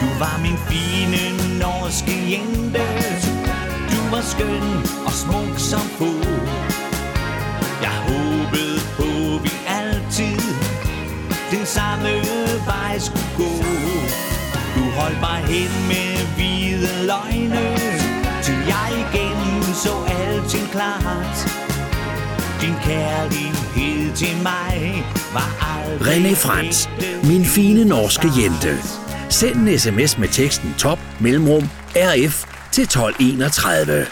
Du 0.00 0.06
var 0.18 0.40
min 0.42 0.58
fine 0.68 1.58
norske 1.58 2.12
jente 2.32 2.86
Du 3.90 4.10
var 4.10 4.22
skøn 4.22 4.62
og 5.06 5.12
smuk 5.12 5.58
som 5.58 5.80
fod 5.80 6.35
hen 15.56 15.88
med 15.88 16.26
hvide 16.36 17.06
løgne 17.06 17.76
Til 18.42 18.58
jeg 18.66 18.90
igen 19.04 19.74
så 19.74 19.94
alting 20.18 20.70
klart 20.70 21.36
Din 22.60 22.74
kærlighed 22.84 24.16
til 24.16 24.36
mig 24.42 25.04
var 25.32 25.48
aldrig 25.76 26.16
René 26.16 26.34
Frans, 26.34 26.90
min 27.24 27.44
fine 27.44 27.84
norske 27.84 28.28
jente. 28.38 28.78
Send 29.28 29.68
en 29.68 29.78
sms 29.78 30.18
med 30.18 30.28
teksten 30.28 30.74
top 30.78 30.98
mellemrum 31.20 31.68
RF 31.96 32.44
til 32.72 32.82
1231. 32.82 34.06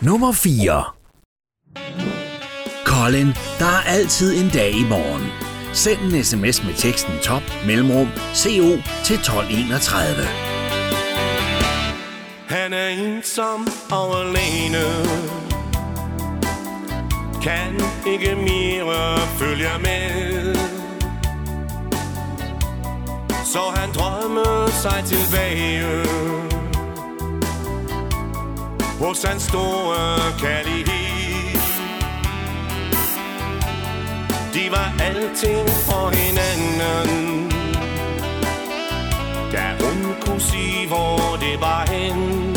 Nummer 0.00 0.32
4 0.32 0.84
Colin, 2.84 3.26
der 3.58 3.66
er 3.66 3.82
altid 3.86 4.42
en 4.42 4.50
dag 4.50 4.70
i 4.70 4.84
morgen. 4.88 5.43
Send 5.74 6.00
en 6.00 6.24
sms 6.24 6.64
med 6.64 6.74
teksten 6.74 7.12
top 7.22 7.42
mellemrum 7.66 8.08
CO 8.34 8.68
til 9.04 9.16
1231. 9.16 10.26
Han 12.48 12.72
er 12.72 12.88
ensom 12.88 13.68
og 13.90 14.20
alene. 14.20 14.84
Kan 17.42 17.80
ikke 18.06 18.34
mere 18.36 19.18
følge 19.38 19.70
med. 19.80 20.54
Så 23.44 23.60
han 23.76 23.88
drømmer 23.94 24.70
sig 24.82 25.04
tilbage. 25.06 26.04
Hos 29.00 29.22
hans 29.22 29.42
store 29.42 30.18
kærlighed. 30.38 31.03
De 34.54 34.70
var 34.70 34.92
alting 35.00 35.68
for 35.68 36.08
hinanden. 36.08 37.50
Da 39.52 39.84
hun 39.84 40.14
kunne 40.20 40.40
sige, 40.40 40.88
hvor 40.88 41.36
det 41.40 41.60
var 41.60 41.86
hen. 41.90 42.56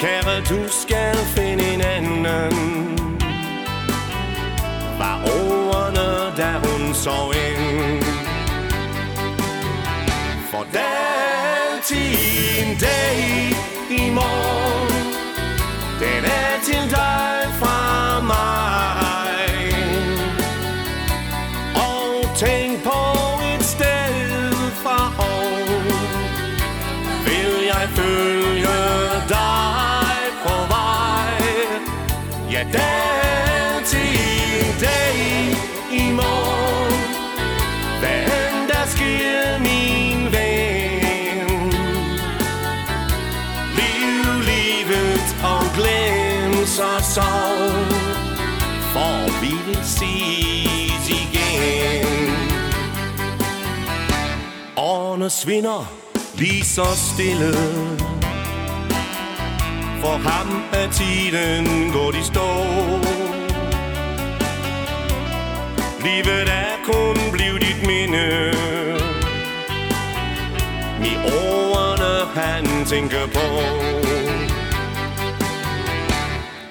Kære, 0.00 0.40
du 0.40 0.68
skal 0.68 1.16
finde 1.16 1.74
en 1.74 1.80
anden? 1.80 2.24
Var 4.98 5.20
ordene, 5.24 6.36
da 6.36 6.52
hun 6.68 6.94
så 6.94 7.32
ind. 7.48 8.04
For 10.50 10.66
der 10.72 10.78
er 10.78 11.74
altid 11.74 12.16
en 12.62 12.78
dag 12.78 13.18
i 13.90 14.10
morgen 14.10 14.59
tænk 22.40 22.82
på 22.82 23.00
et 23.54 23.64
sted 23.64 24.52
fra 24.82 25.12
år 25.18 25.60
Vil 27.24 27.54
jeg 27.66 27.88
følge 27.88 28.80
dig 29.28 30.16
på 30.44 30.54
vej? 30.74 31.32
Ja, 32.52 32.62
der 32.72 33.84
til 33.86 34.18
en 34.60 34.74
dag 34.80 35.16
i 35.92 36.12
morgen. 36.12 37.00
Hvad 38.00 38.22
end 38.38 38.68
der 38.68 38.84
sker, 38.86 39.58
min 39.58 40.32
ven. 40.32 41.72
Liv 43.80 44.24
livet 44.50 45.26
og 45.44 45.62
glem 45.76 46.66
så 46.66 46.90
sorg. 47.14 47.92
For 48.92 49.40
vi 49.40 49.54
vil 49.66 49.84
sige 49.84 50.39
Årene 55.20 55.30
svinder 55.30 55.92
lige 56.34 56.64
så 56.64 56.84
stille. 57.14 57.52
For 60.00 60.16
ham 60.28 60.64
er 60.72 60.90
tiden 60.90 61.92
gået 61.92 62.14
i 62.14 62.24
stå. 62.24 62.48
Livet 66.04 66.48
er 66.48 66.72
kun 66.84 67.16
blevet 67.32 67.60
dit 67.60 67.86
minde. 67.86 68.52
I 71.04 71.12
årene 71.44 72.40
han 72.40 72.86
tænker 72.86 73.26
på. 73.26 73.46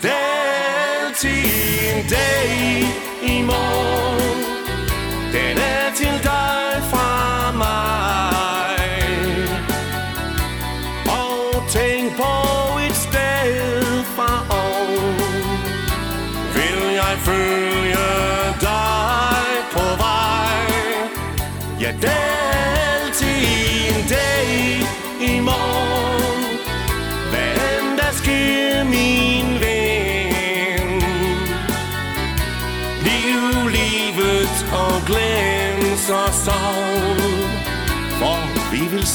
Det 0.02 0.12
er 0.12 1.06
altid 1.06 1.46
en 1.90 2.06
dag 2.10 2.50
i 3.24 3.42
morgen. 3.42 4.40
Den 5.34 5.58
er 5.58 5.96
til 5.96 6.24
dig 6.24 6.84
fra 6.92 7.52
mig. 7.58 8.19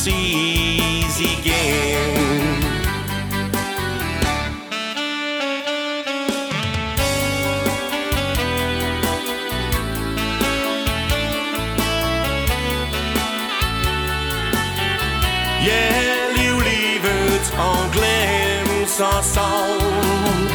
Ses 0.04 1.20
igen 1.20 2.62
Ja, 15.66 15.90
liv 16.36 16.60
livet 16.60 17.54
og 17.58 17.92
glems 17.92 19.00
og 19.00 19.24
sorg 19.24 20.50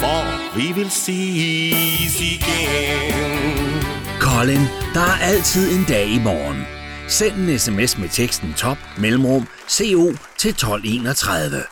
For 0.00 0.56
vi 0.56 0.72
vil 0.72 0.90
ses 0.90 2.20
igen 2.20 3.84
Colin, 4.20 4.60
der 4.94 5.00
er 5.00 5.18
altid 5.22 5.78
en 5.78 5.84
dag 5.88 6.06
i 6.06 6.18
morgen. 6.18 6.77
Send 7.10 7.34
en 7.34 7.58
sms 7.58 7.98
med 7.98 8.08
teksten 8.08 8.54
top 8.56 8.76
mellemrum 8.98 9.46
CO 9.68 10.12
til 10.38 10.50
1231. 10.50 11.62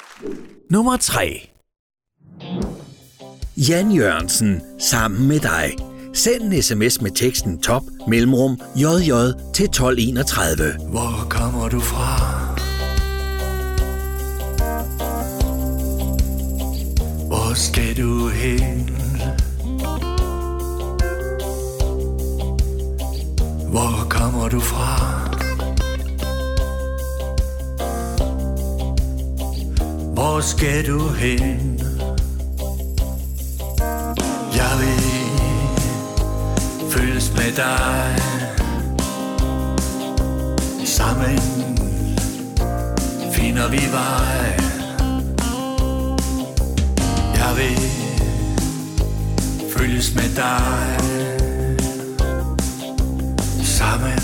Nummer 0.71 0.97
3. 0.97 1.51
Jan 3.57 3.93
Jørgensen 3.93 4.63
sammen 4.79 5.29
med 5.29 5.41
dig. 5.41 5.77
Send 6.15 6.43
en 6.43 6.63
sms 6.63 7.01
med 7.01 7.11
teksten 7.11 7.63
top 7.63 7.83
mellemrum 8.09 8.61
JJ 8.77 9.13
til 9.55 9.65
1231. 9.65 10.77
Hvor 10.91 11.27
kommer 11.31 11.69
du 11.69 11.81
fra? 11.81 12.17
Hvor 17.27 17.55
skal 17.55 17.97
du 17.97 18.29
hen? 18.29 18.96
Hvor 23.77 24.07
kommer 24.11 24.49
du 24.49 24.61
fra? 24.61 25.21
Hvor 30.15 30.41
skal 30.41 30.87
du 30.87 31.09
hen? 31.09 31.81
Jeg 34.57 34.73
vil 34.81 35.03
følges 36.91 37.33
med 37.37 37.53
dig 37.57 38.17
Sammen 40.85 41.39
finder 43.33 43.69
vi 43.71 43.83
vej 43.93 44.57
Jeg 47.35 47.57
vil 47.57 47.79
følges 49.77 50.15
med 50.15 50.37
dig 50.37 51.46
Sammen 53.87 54.19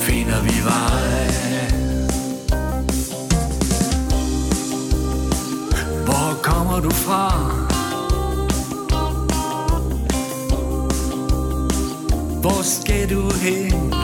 finder 0.00 0.42
vi 0.42 0.64
vej 0.64 1.28
Hvor 6.04 6.42
kommer 6.42 6.80
du 6.80 6.90
fra? 6.90 7.28
Hvor 12.40 12.62
skal 12.62 13.10
du 13.10 13.32
hen? 13.42 13.94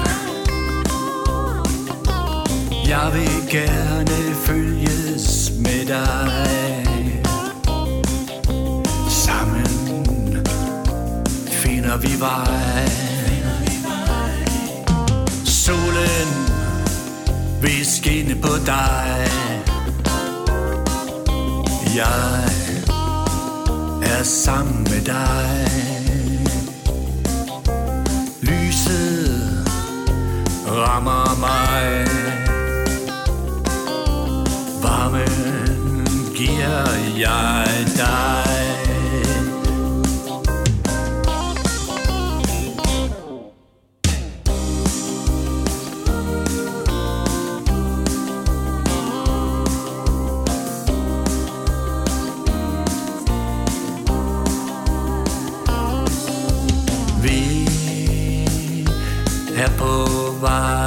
Jeg 2.89 3.11
vil 3.15 3.51
gerne 3.51 4.35
følges 4.35 5.53
med 5.59 5.87
dig 5.87 6.87
Sammen 9.09 9.67
finder 11.49 11.97
vi 11.97 12.21
vej 12.21 13.04
på 18.45 18.57
dig. 18.67 19.29
Jeg 21.97 22.45
er 24.03 24.23
sammen 24.23 24.83
med 24.91 25.01
dig. 25.05 25.67
Lyset 28.41 29.69
rammer 30.67 31.39
mig. 31.41 32.07
Varmen 34.83 36.35
giver 36.37 37.19
jeg 37.19 37.64
på 60.45 60.84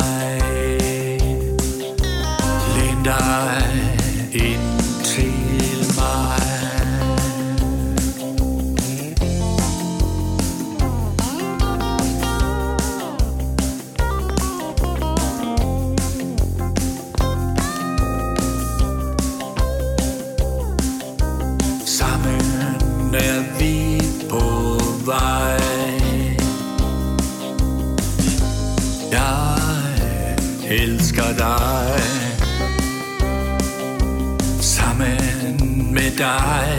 dig 36.18 36.78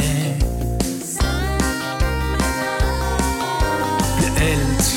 Bliver 4.16 4.34
alt 4.40 4.88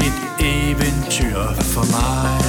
et 0.00 0.18
eventyr 0.40 1.62
for 1.62 1.84
mig 1.90 2.40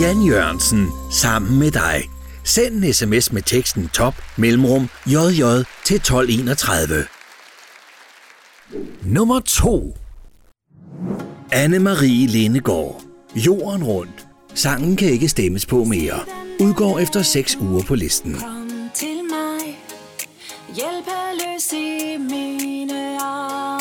Jan 0.00 0.22
Jørgensen 0.22 0.86
sammen 1.10 1.58
med 1.58 1.70
dig. 1.70 2.02
Send 2.44 2.84
en 2.84 2.92
sms 2.92 3.32
med 3.32 3.42
teksten 3.42 3.88
top 3.88 4.14
mellemrum 4.36 4.88
JJ 5.06 5.42
til 5.84 5.96
1231. 5.96 7.04
Nummer 9.02 9.40
2. 9.40 9.96
Anne-Marie 11.52 12.26
Lindegård. 12.26 13.02
Jorden 13.36 13.84
rundt. 13.84 14.26
Sangen 14.54 14.96
kan 14.96 15.08
ikke 15.08 15.28
stemmes 15.28 15.66
på 15.66 15.84
mere. 15.84 16.37
Udgår 16.60 16.98
efter 16.98 17.22
6 17.22 17.56
uger 17.56 17.82
på 17.82 17.94
listen. 17.94 18.34
Kom 18.34 18.90
til 18.94 19.20
mig, 19.30 19.78
hjælpeløs 20.74 21.72
i 21.72 22.16
mine 22.18 23.20
arme. 23.22 23.77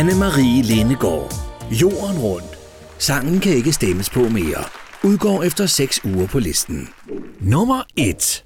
Anne-Marie 0.00 0.62
Lindegård. 0.62 1.32
Jorden 1.70 2.18
rundt. 2.18 2.58
Sangen 2.98 3.40
kan 3.40 3.52
ikke 3.52 3.72
stemmes 3.72 4.10
på 4.10 4.20
mere. 4.20 4.64
Udgår 5.04 5.42
efter 5.42 5.66
6 5.66 6.00
uger 6.04 6.26
på 6.26 6.38
listen. 6.38 6.88
Nummer 7.40 7.82
1. 7.96 8.44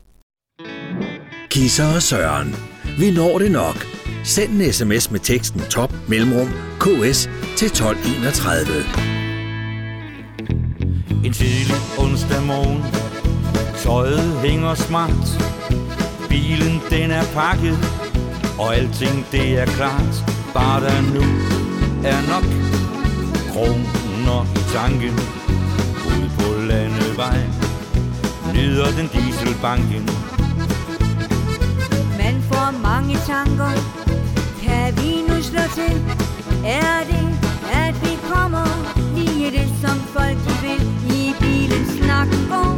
Kisser 1.51 1.95
og 1.95 2.03
Søren. 2.03 2.57
Vi 2.99 3.11
når 3.11 3.39
det 3.39 3.53
nok. 3.53 3.87
Send 4.25 4.63
en 4.63 4.73
sms 4.73 5.11
med 5.11 5.21
teksten 5.21 5.61
top 5.61 5.93
mellemrum 6.09 6.49
ks 6.81 7.29
til 7.57 7.67
1231. 7.67 8.67
En 11.25 11.33
tidlig 11.33 11.77
onsdag 11.99 12.43
morgen 12.43 12.83
Tøjet 13.83 14.41
hænger 14.41 14.75
smart 14.75 15.27
Bilen 16.29 16.81
den 16.91 17.11
er 17.11 17.25
pakket 17.25 17.79
Og 18.59 18.77
alting 18.77 19.27
det 19.33 19.59
er 19.59 19.67
klart 19.67 20.34
Bare 20.55 20.81
der 20.81 21.01
nu 21.15 21.25
er 22.05 22.21
nok. 22.33 22.45
Kroner 23.53 24.41
i 24.61 24.63
tanken 24.73 25.15
Ud 26.07 26.29
på 26.37 26.61
landevej 26.69 27.39
Nyder 28.55 28.91
den 28.97 29.09
dieselbanken. 29.13 30.05
Man 32.19 32.43
får 32.51 32.79
mange 32.83 33.17
tanker. 33.27 33.73
Kan 34.63 34.97
vi 34.97 35.11
nu 35.29 35.43
slå 35.43 35.63
til? 35.75 35.95
Er 36.65 36.99
det, 37.11 37.29
at 37.73 37.95
vi 38.03 38.19
kommer? 38.33 38.67
Lige 39.17 39.51
det, 39.51 39.69
som 39.83 39.99
folk 40.15 40.39
de 40.47 40.55
vil. 40.67 40.83
I 41.17 41.35
bilen 41.41 41.87
snak 41.97 42.29
går 42.51 42.73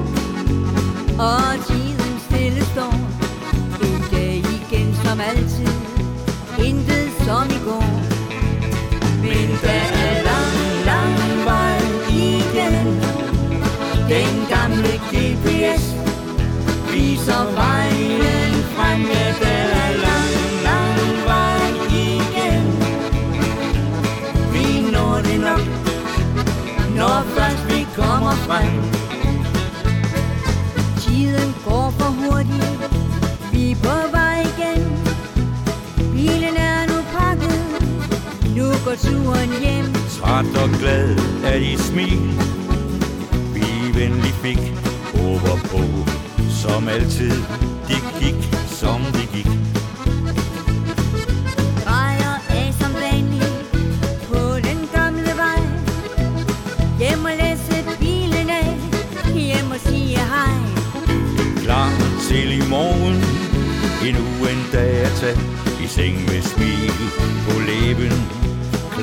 Og 1.19 1.53
de 1.69 1.86
som 7.27 7.51
i 7.51 7.61
går. 7.69 7.93
Men 9.23 9.49
der 9.62 9.85
er 10.05 10.15
lang, 10.29 10.57
lang 10.91 11.17
vej 11.49 11.79
igen. 12.09 12.77
Den 14.09 14.35
gamle 14.49 14.95
GPS 15.11 15.85
Viser 16.93 17.45
vejen 17.55 18.55
frem 18.75 18.99
med 19.01 19.31
der 19.41 19.56
turen 39.04 39.50
hjem. 39.62 39.87
Træt 40.11 40.46
og 40.62 40.70
glad 40.80 41.16
af 41.44 41.61
de 41.61 41.78
smil. 41.78 42.26
Vi 43.54 44.00
venlig 44.00 44.35
fik 44.42 44.59
Håber 45.14 45.56
på 45.70 45.82
Som 46.50 46.88
altid 46.88 47.30
Det 47.88 48.02
gik 48.20 48.56
som 48.66 49.00
det 49.12 49.28
gik. 49.35 49.48
Drejer 51.85 52.35
af 52.50 52.74
som 52.80 52.92
På 54.28 54.56
den 54.68 54.78
gamle 54.94 55.32
vej. 55.42 55.61
Hjem 56.98 57.24
og 57.24 57.37
læse 57.42 57.98
bilen 57.98 58.50
af 58.50 58.68
Hjem 59.35 59.70
og 59.70 59.80
sige 59.80 60.18
hej. 60.18 60.56
Klar 61.64 61.90
til 62.28 62.52
i 62.52 62.62
morgen 62.70 63.16
Endnu 64.09 64.48
en 64.50 64.66
dag 64.72 65.00
at 65.00 65.12
tage 65.20 65.38
I 65.85 65.87
seng 65.87 66.16
med 66.16 66.42
smil 66.42 66.92
på 67.48 67.61
læben 67.61 68.36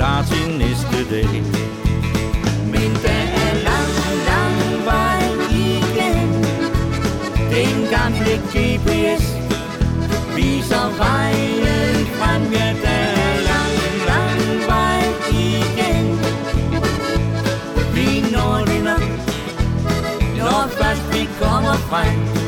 Klar 0.03 0.23
til 0.23 0.57
næste 0.57 1.09
dag. 1.15 1.43
Men 2.73 2.91
der 3.03 3.23
er 3.43 3.53
lang, 3.69 3.93
lang 4.29 4.85
vej 4.85 5.21
igen. 5.49 6.29
Den 7.53 7.87
gamle 7.93 8.33
GPS 8.53 9.23
Viser 10.35 10.87
vejen 10.97 12.05
frem. 12.17 12.41
Ja, 12.51 12.75
der 12.83 13.03
er 13.23 13.35
lang, 13.49 13.75
lang 14.11 14.41
vej 14.67 15.03
igen. 15.29 16.05
Vi 17.95 18.31
når 18.31 18.65
det 18.65 18.83
nok 18.83 19.03
Når 20.37 20.67
først 20.77 21.13
vi 21.13 21.29
kommer 21.39 21.73
frem. 21.73 22.42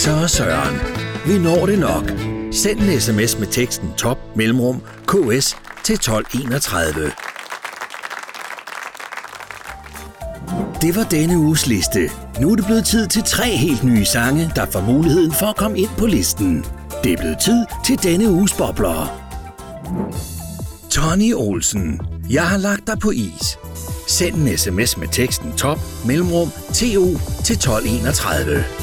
Kisser 0.00 0.22
og 0.22 0.30
Søren. 0.30 0.76
Vi 1.26 1.38
når 1.38 1.66
det 1.66 1.78
nok. 1.78 2.12
Send 2.52 2.80
en 2.80 3.00
sms 3.00 3.38
med 3.38 3.46
teksten 3.46 3.92
top 3.96 4.18
mellemrum 4.36 4.82
ks 5.06 5.56
til 5.84 5.94
1231. 5.94 7.12
Det 10.82 10.96
var 10.96 11.04
denne 11.10 11.38
uges 11.38 11.66
liste. 11.66 12.10
Nu 12.40 12.52
er 12.52 12.56
det 12.56 12.64
blevet 12.64 12.84
tid 12.84 13.06
til 13.06 13.22
tre 13.22 13.56
helt 13.56 13.84
nye 13.84 14.04
sange, 14.04 14.52
der 14.56 14.66
får 14.66 14.80
muligheden 14.80 15.32
for 15.32 15.46
at 15.46 15.56
komme 15.56 15.78
ind 15.78 15.90
på 15.98 16.06
listen. 16.06 16.64
Det 17.04 17.12
er 17.12 17.16
blevet 17.16 17.38
tid 17.38 17.64
til 17.84 18.02
denne 18.02 18.30
uges 18.30 18.52
bobler. 18.52 19.20
Tony 20.90 21.34
Olsen. 21.34 22.00
Jeg 22.30 22.48
har 22.48 22.58
lagt 22.58 22.86
dig 22.86 22.98
på 22.98 23.10
is. 23.10 23.58
Send 24.06 24.34
en 24.36 24.58
sms 24.58 24.96
med 24.96 25.08
teksten 25.12 25.52
top 25.52 25.78
mellemrum 26.06 26.50
to 26.50 27.02
til 27.44 27.54
1231. 27.54 28.79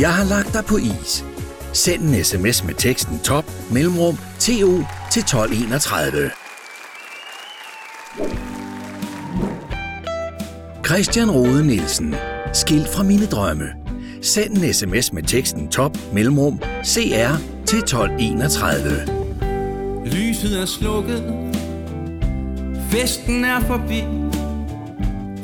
Jeg 0.00 0.14
har 0.14 0.24
lagt 0.24 0.52
dig 0.52 0.64
på 0.64 0.76
is. 0.76 1.24
Send 1.72 2.02
en 2.02 2.24
sms 2.24 2.64
med 2.64 2.74
teksten 2.74 3.18
top 3.18 3.44
mellemrum 3.72 4.16
to 4.16 4.84
til 5.10 5.20
1231. 5.20 6.30
Christian 10.86 11.30
Rode 11.30 11.66
Nielsen. 11.66 12.14
Skilt 12.52 12.88
fra 12.88 13.02
mine 13.02 13.26
drømme. 13.26 13.64
Send 14.22 14.56
en 14.56 14.74
sms 14.74 15.12
med 15.12 15.22
teksten 15.22 15.68
top 15.68 15.98
mellemrum 16.12 16.58
cr 16.84 17.36
til 17.66 17.78
1231. 17.78 18.90
Lyset 20.04 20.60
er 20.60 20.66
slukket 20.66 21.22
Festen 22.90 23.44
er 23.44 23.60
forbi 23.60 24.04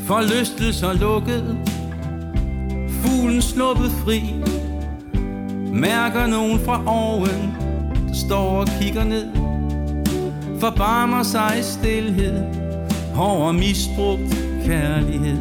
Forlystelser 0.07 0.93
lukket 0.93 1.66
Fuglen 3.07 3.43
sluppet 3.43 3.91
fri. 3.91 4.35
Mærker 5.73 6.27
nogen 6.27 6.61
fra 6.61 6.83
oven 6.87 7.55
Der 8.09 8.15
står 8.15 8.61
og 8.61 8.69
kigger 8.81 9.05
ned. 9.05 9.27
Forbarmer 10.61 11.23
sig 11.23 11.57
i 11.61 11.63
stillhed. 11.63 12.43
Over 13.17 13.53
misbrugt 13.53 14.37
kærlighed. 14.65 15.39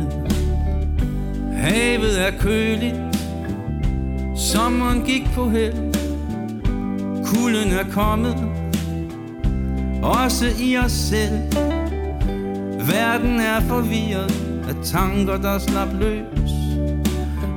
Havet 1.53 2.27
er 2.27 2.31
køligt. 2.39 2.95
Sommeren 4.35 5.01
gik 5.01 5.23
på 5.35 5.49
held. 5.49 5.93
Kulden 7.25 7.71
er 7.71 7.91
kommet. 7.91 8.37
Også 10.03 10.45
i 10.59 10.77
os 10.77 10.91
selv. 10.91 11.39
Verden 12.87 13.39
er 13.39 13.61
forvirret 13.61 14.45
Af 14.69 14.75
tanker 14.83 15.37
der 15.37 15.59
slap 15.59 15.89
løs. 15.99 16.54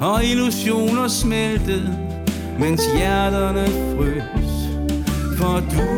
Og 0.00 0.24
illusioner 0.24 1.08
smeltede 1.08 1.98
Mens 2.58 2.82
hjerterne 2.96 3.66
frøs. 3.66 4.50
For 5.38 5.60
du 5.60 5.88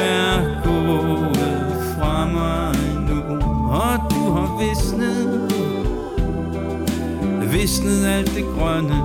er 0.00 0.62
gået 0.64 1.96
fra 1.98 2.26
mig 2.26 2.76
nu 3.08 3.20
Og 3.70 4.10
du 4.10 4.32
har 4.32 4.58
visnet 4.58 5.52
Visnet 7.52 8.06
alt 8.06 8.34
det 8.34 8.44
grønne. 8.58 9.02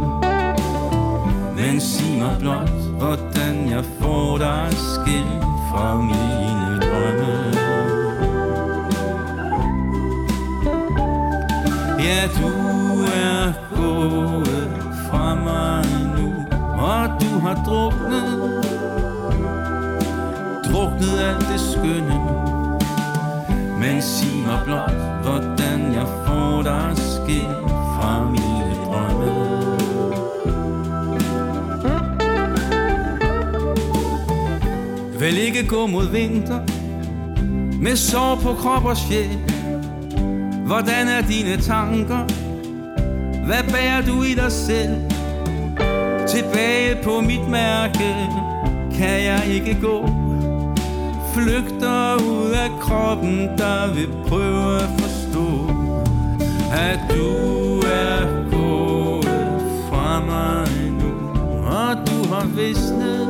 Men 1.56 1.80
sig 1.80 2.18
mig 2.20 2.38
blot 2.40 2.70
Hvordan 2.98 3.70
jeg 3.70 3.84
får 4.00 4.38
dig 4.38 4.70
skilt 4.72 5.44
fra 5.72 6.02
mine 6.02 6.80
drømme. 6.80 7.52
Ja, 12.00 12.28
du 12.28 12.81
er 13.42 13.54
gået 13.76 14.70
fra 15.10 15.36
mig 15.36 15.86
nu 16.18 16.28
Og 16.82 17.22
du 17.22 17.40
har 17.40 17.64
druknet. 17.66 18.62
Druknet 20.66 21.20
alt 21.20 21.48
det 21.52 21.60
skønne. 21.60 22.18
Men 23.80 24.02
sig 24.02 24.38
mig 24.46 24.62
blot, 24.66 24.92
hvordan 25.24 25.94
jeg 25.94 26.08
får 26.28 26.62
dig 26.62 26.92
skilt 26.96 27.70
fra 27.70 28.30
mine 28.32 28.76
drømme. 28.86 29.32
Vil 35.20 35.38
ikke 35.38 35.68
gå 35.68 35.88
mod 35.88 36.12
vinter 36.12 36.60
Med 37.82 37.96
sår 37.96 38.40
på 38.44 38.54
krop 38.54 38.86
og 38.86 38.98
sjæl. 38.98 39.40
Hvordan 40.66 41.08
er 41.08 41.22
dine 41.22 41.58
tanker? 41.58 42.41
Hvad 43.46 43.64
bærer 43.74 44.02
du 44.02 44.24
i 44.24 44.34
dig 44.34 44.52
selv? 44.52 44.96
Tilbage 46.28 47.04
på 47.04 47.22
mit 47.22 47.50
mærke 47.50 48.16
Kan 48.98 49.24
jeg 49.24 49.44
ikke 49.48 49.78
gå. 49.82 50.10
Flygter 51.34 52.16
ud 52.16 52.52
af 52.52 52.70
kroppen 52.82 53.50
Der 53.58 53.94
vil 53.94 54.10
prøve 54.28 54.76
at 54.76 54.90
forstå 55.00 55.70
At 56.72 57.00
du 57.10 57.80
er 57.80 58.50
gået 58.52 59.62
fra 59.90 60.20
mig 60.20 60.68
nu. 60.92 61.12
Og 61.66 61.96
du 62.08 62.34
har 62.34 62.46
visnet 62.46 63.28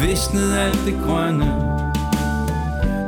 Visnet 0.00 0.58
alt 0.58 0.80
det 0.86 0.98
grønne. 1.06 1.52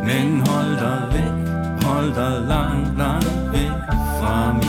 Men 0.05 0.47
hold 0.47 0.77
dig 0.79 1.03
væk 1.13 1.49
Hold 1.83 2.15
dig 2.15 2.49
langt, 2.49 2.99
langt 2.99 3.53
væk 3.53 3.71
fra 4.21 4.53
mig 4.53 4.68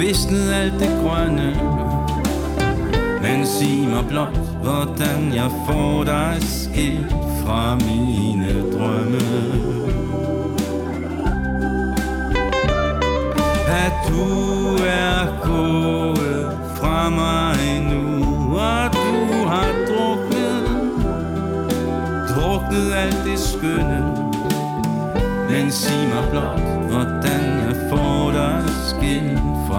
Visnet 0.00 0.52
alt 0.52 0.80
det 0.80 0.88
grønne. 1.02 1.50
Men 3.22 3.46
sig 3.46 3.88
mig 3.88 4.04
blot 4.08 4.36
Hvordan 4.62 5.34
jeg 5.34 5.50
får 5.66 6.04
dig 6.04 6.36
skilt 6.40 7.10
fra 7.42 7.74
mine 7.74 8.62
drømme. 8.72 9.20
At 13.68 13.92
du 14.08 14.24
er 14.86 15.40
gået 15.44 16.58
fra 16.76 17.08
mig 17.10 17.82
nu 17.90 18.24
Og 18.56 18.92
du 18.92 19.48
har 19.48 19.70
druknet. 19.88 20.64
Druknet 22.28 22.92
alt 22.94 23.24
det 23.24 23.38
skønne. 23.38 24.30
Men 25.50 25.70
sig 25.70 26.08
mig 26.14 26.30
blot, 26.30 26.60
hvordan 26.90 27.49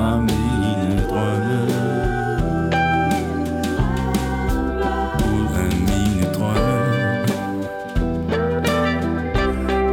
fra 0.02 0.20
mine 0.20 1.08
drømme 1.10 1.60
Ud 5.34 5.48
af 5.64 5.72
mine 5.90 6.26
drømme 6.34 6.78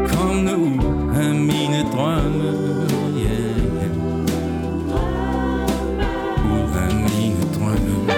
Kom 0.09 0.36
nu 0.36 0.54
ud 0.54 1.16
af 1.16 1.34
mine 1.34 1.80
drømme 1.92 2.50
yeah, 3.18 3.56
yeah. 3.76 3.90
Ud 6.52 6.70
af 6.82 6.94
mine 6.94 7.44
drømme 7.54 8.12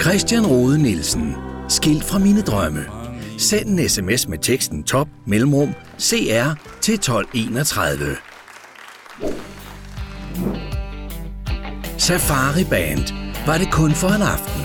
Christian 0.00 0.46
Rode 0.46 0.82
Nielsen. 0.82 1.36
Skilt 1.68 2.04
fra 2.04 2.18
mine 2.18 2.42
drømme. 2.42 2.93
Send 3.50 3.68
en 3.68 3.88
sms 3.88 4.28
med 4.28 4.38
teksten 4.38 4.82
top 4.82 5.08
mellemrum 5.26 5.74
CR 6.00 6.48
til 6.80 6.94
1231. 6.94 8.16
Safari 11.98 12.64
Band. 12.70 13.04
Var 13.46 13.58
det 13.58 13.72
kun 13.72 13.92
for 13.92 14.08
en 14.08 14.22
aften? 14.22 14.62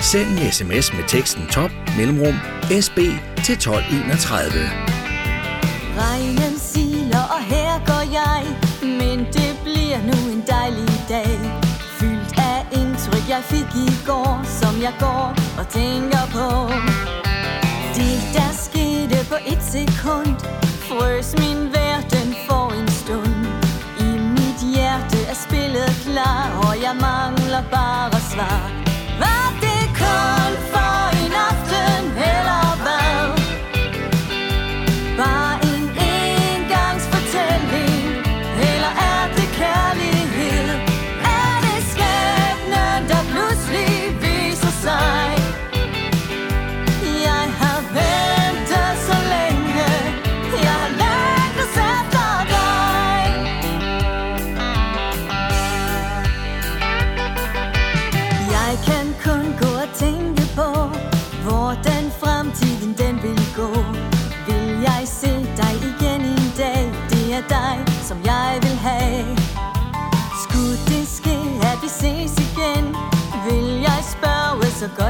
Send 0.00 0.28
en 0.28 0.52
sms 0.52 0.92
med 0.96 1.04
teksten 1.08 1.46
top 1.46 1.70
mellemrum 1.96 2.34
SB 2.80 2.98
til 3.46 3.54
1231. 3.54 4.52
Regnen 5.98 6.58
siler, 6.58 7.24
og 7.36 7.42
her 7.52 7.72
går 7.90 8.04
jeg 8.20 8.42
Men 8.82 9.18
det 9.18 9.52
bliver 9.64 10.00
nu 10.10 10.32
en 10.32 10.42
dejlig 10.48 10.94
dag 11.08 11.38
Fyldt 11.98 12.32
af 12.38 12.58
indtryk, 12.72 13.28
jeg 13.28 13.42
fik 13.52 13.70
i 13.86 13.88
går 14.06 14.40
Som 14.60 14.82
jeg 14.82 14.94
går 15.00 15.24
og 15.58 15.68
tænker 15.68 16.24
på 16.32 16.48
det, 18.02 18.20
der 18.34 18.52
skete 18.66 19.18
på 19.30 19.36
et 19.46 19.62
sekund. 19.62 20.36
Frøs 20.88 21.28
min 21.38 21.60
verden 21.78 22.28
for 22.48 22.66
en 22.78 22.88
stund. 22.90 23.46
I 24.06 24.10
mit 24.36 24.60
hjerte 24.74 25.18
er 25.32 25.38
spillet 25.46 25.92
klar 26.06 26.46
Og 26.66 26.74
jeg 26.82 26.94
mangler 27.00 27.62
bare 27.70 28.20
svar. 28.32 28.66
Var 29.22 29.48
det 29.64 29.82
kun 30.00 30.71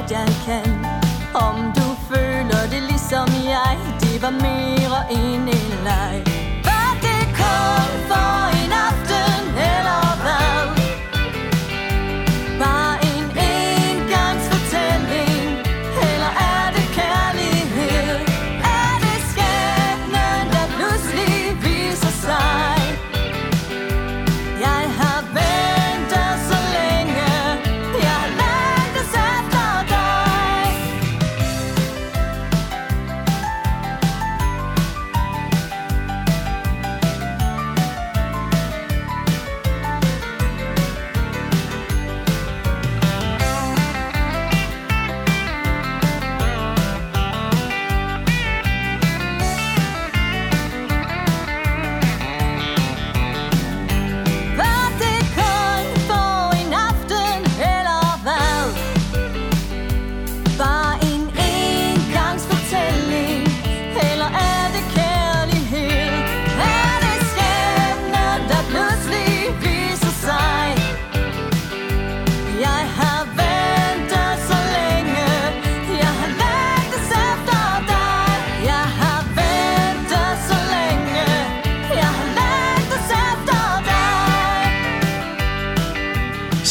Podcast. 0.08 0.61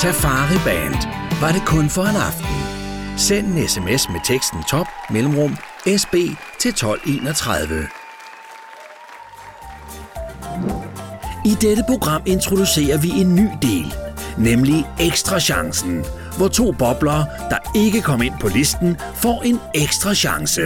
Safari 0.02 0.58
Band 0.66 0.96
var 1.42 1.52
det 1.52 1.62
kun 1.66 1.90
for 1.90 2.04
en 2.04 2.16
aften. 2.16 2.56
Send 3.18 3.48
en 3.48 3.68
sms 3.68 4.10
med 4.10 4.20
teksten 4.24 4.64
top 4.70 4.88
mellemrum 5.10 5.58
SB 5.98 6.14
til 6.60 6.70
1231. 6.70 7.88
I 11.46 11.56
dette 11.62 11.84
program 11.88 12.22
introducerer 12.26 12.98
vi 12.98 13.10
en 13.10 13.36
ny 13.36 13.48
del, 13.62 13.94
nemlig 14.38 14.86
Ekstra 15.00 15.40
Chancen, 15.40 16.06
hvor 16.38 16.48
to 16.48 16.72
bobler, 16.72 17.26
der 17.50 17.58
ikke 17.76 18.02
kom 18.02 18.22
ind 18.22 18.34
på 18.42 18.48
listen, 18.48 18.98
får 19.16 19.42
en 19.42 19.60
ekstra 19.76 20.14
chance. 20.14 20.62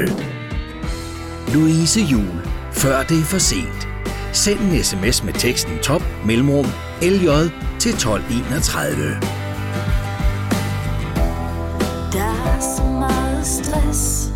Louise 1.54 2.02
Jul, 2.02 2.42
før 2.72 3.04
det 3.04 3.20
er 3.20 3.24
for 3.24 3.40
sent. 3.40 3.88
Send 4.34 4.60
en 4.60 4.84
sms 4.84 5.24
med 5.24 5.34
teksten 5.34 5.80
top 5.84 6.04
mellemrum 6.26 6.68
LJ 7.02 7.28
til 7.86 7.94
1231. 7.94 9.20
Der 12.14 12.34
er 12.52 12.60
så 12.78 12.84
meget 12.84 13.48
stress. 13.48 14.32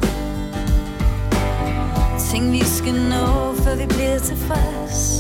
Ting 2.32 2.52
vi 2.52 2.64
skal 2.64 2.94
nå, 2.94 3.54
før 3.64 3.76
vi 3.76 3.86
bliver 3.86 4.20
tilfreds. 4.20 5.18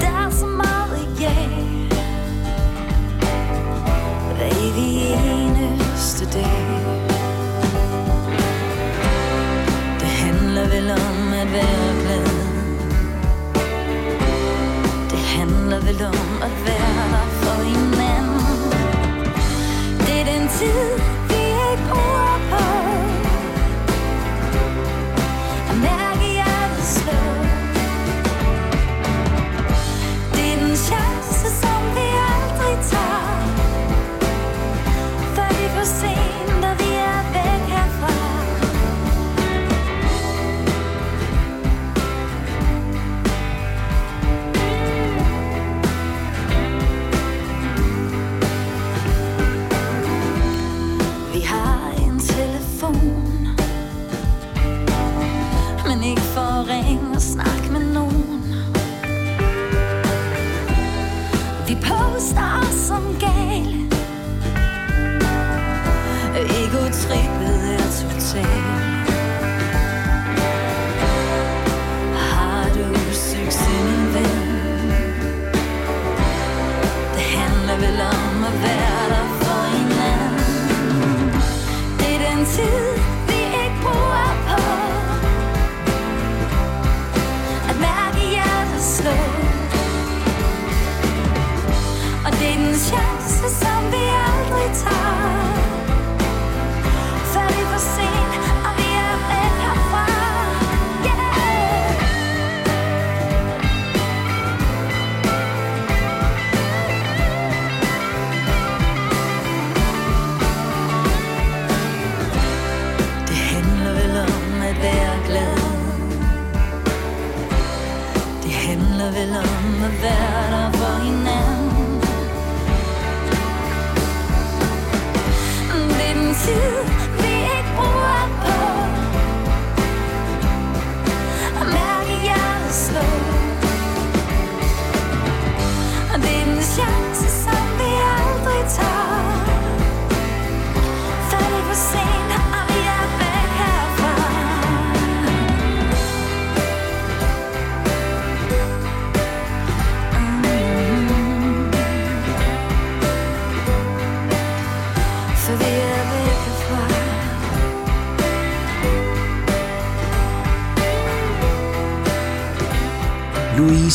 Der 0.00 0.26
er 0.26 0.30
så 0.30 0.46
meget 0.46 1.20
ja. 1.20 1.48
Hver 4.36 4.50
evig 4.60 5.12
eneste 5.12 6.24
dag. 6.24 6.66
Det 10.00 10.08
handler 10.08 10.68
vel 10.68 10.90
om 10.90 11.32
at 11.32 11.52
være 11.52 12.02
glad. 12.02 12.25
Handler 15.70 15.92
vel 15.92 16.06
om 16.06 16.42
at 16.42 16.50
være 16.66 16.92
der 17.12 17.26
for 17.42 17.62
hinanden 17.62 18.70
det 20.06 20.20
er 20.20 20.24
den 20.24 20.48
tid, 20.48 21.15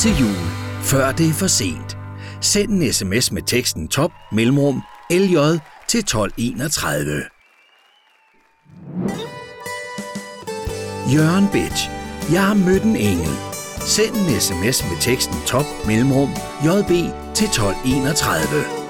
Disse 0.01 0.19
Jul, 0.19 0.35
før 0.81 1.11
det 1.11 1.29
er 1.29 1.33
for 1.33 1.47
sent. 1.47 1.97
Send 2.41 2.69
en 2.69 2.93
sms 2.93 3.31
med 3.31 3.41
teksten 3.41 3.87
top 3.87 4.11
mellemrum 4.31 4.81
LJ 5.11 5.37
til 5.87 5.99
1231. 5.99 7.23
Jørgen 11.13 11.47
Bitch, 11.51 11.89
jeg 12.31 12.43
har 12.47 12.53
mødt 12.53 12.83
en 12.83 12.95
engel. 12.95 13.35
Send 13.85 14.15
en 14.15 14.39
sms 14.41 14.83
med 14.89 15.01
teksten 15.01 15.35
top 15.47 15.65
mellemrum 15.87 16.29
JB 16.65 16.89
til 17.35 17.47
1231. 17.47 18.80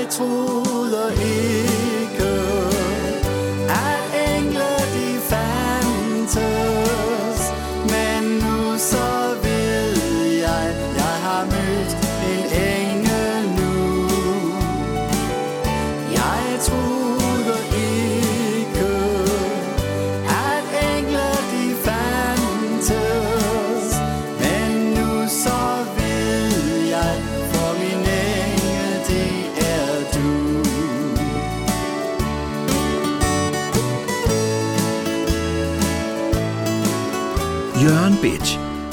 Jeg 0.00 0.08
troede 0.08 1.12
ikke, 1.12 1.59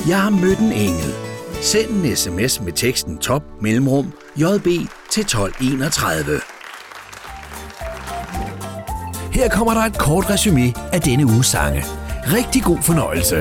Jeg 0.07 0.21
har 0.21 0.29
mødt 0.29 0.59
en 0.59 0.71
engel. 0.71 1.13
Send 1.61 1.89
en 1.89 2.15
sms 2.15 2.61
med 2.61 2.73
teksten 2.73 3.17
top 3.17 3.43
mellemrum 3.61 4.13
JB 4.35 4.65
til 5.11 5.21
1231. 5.21 6.39
Her 9.31 9.49
kommer 9.49 9.73
der 9.73 9.81
et 9.81 9.97
kort 9.97 10.29
resume 10.29 10.73
af 10.93 11.01
denne 11.01 11.25
uges 11.25 11.47
sange. 11.47 11.83
Rigtig 12.23 12.63
god 12.63 12.77
fornøjelse. 12.81 13.35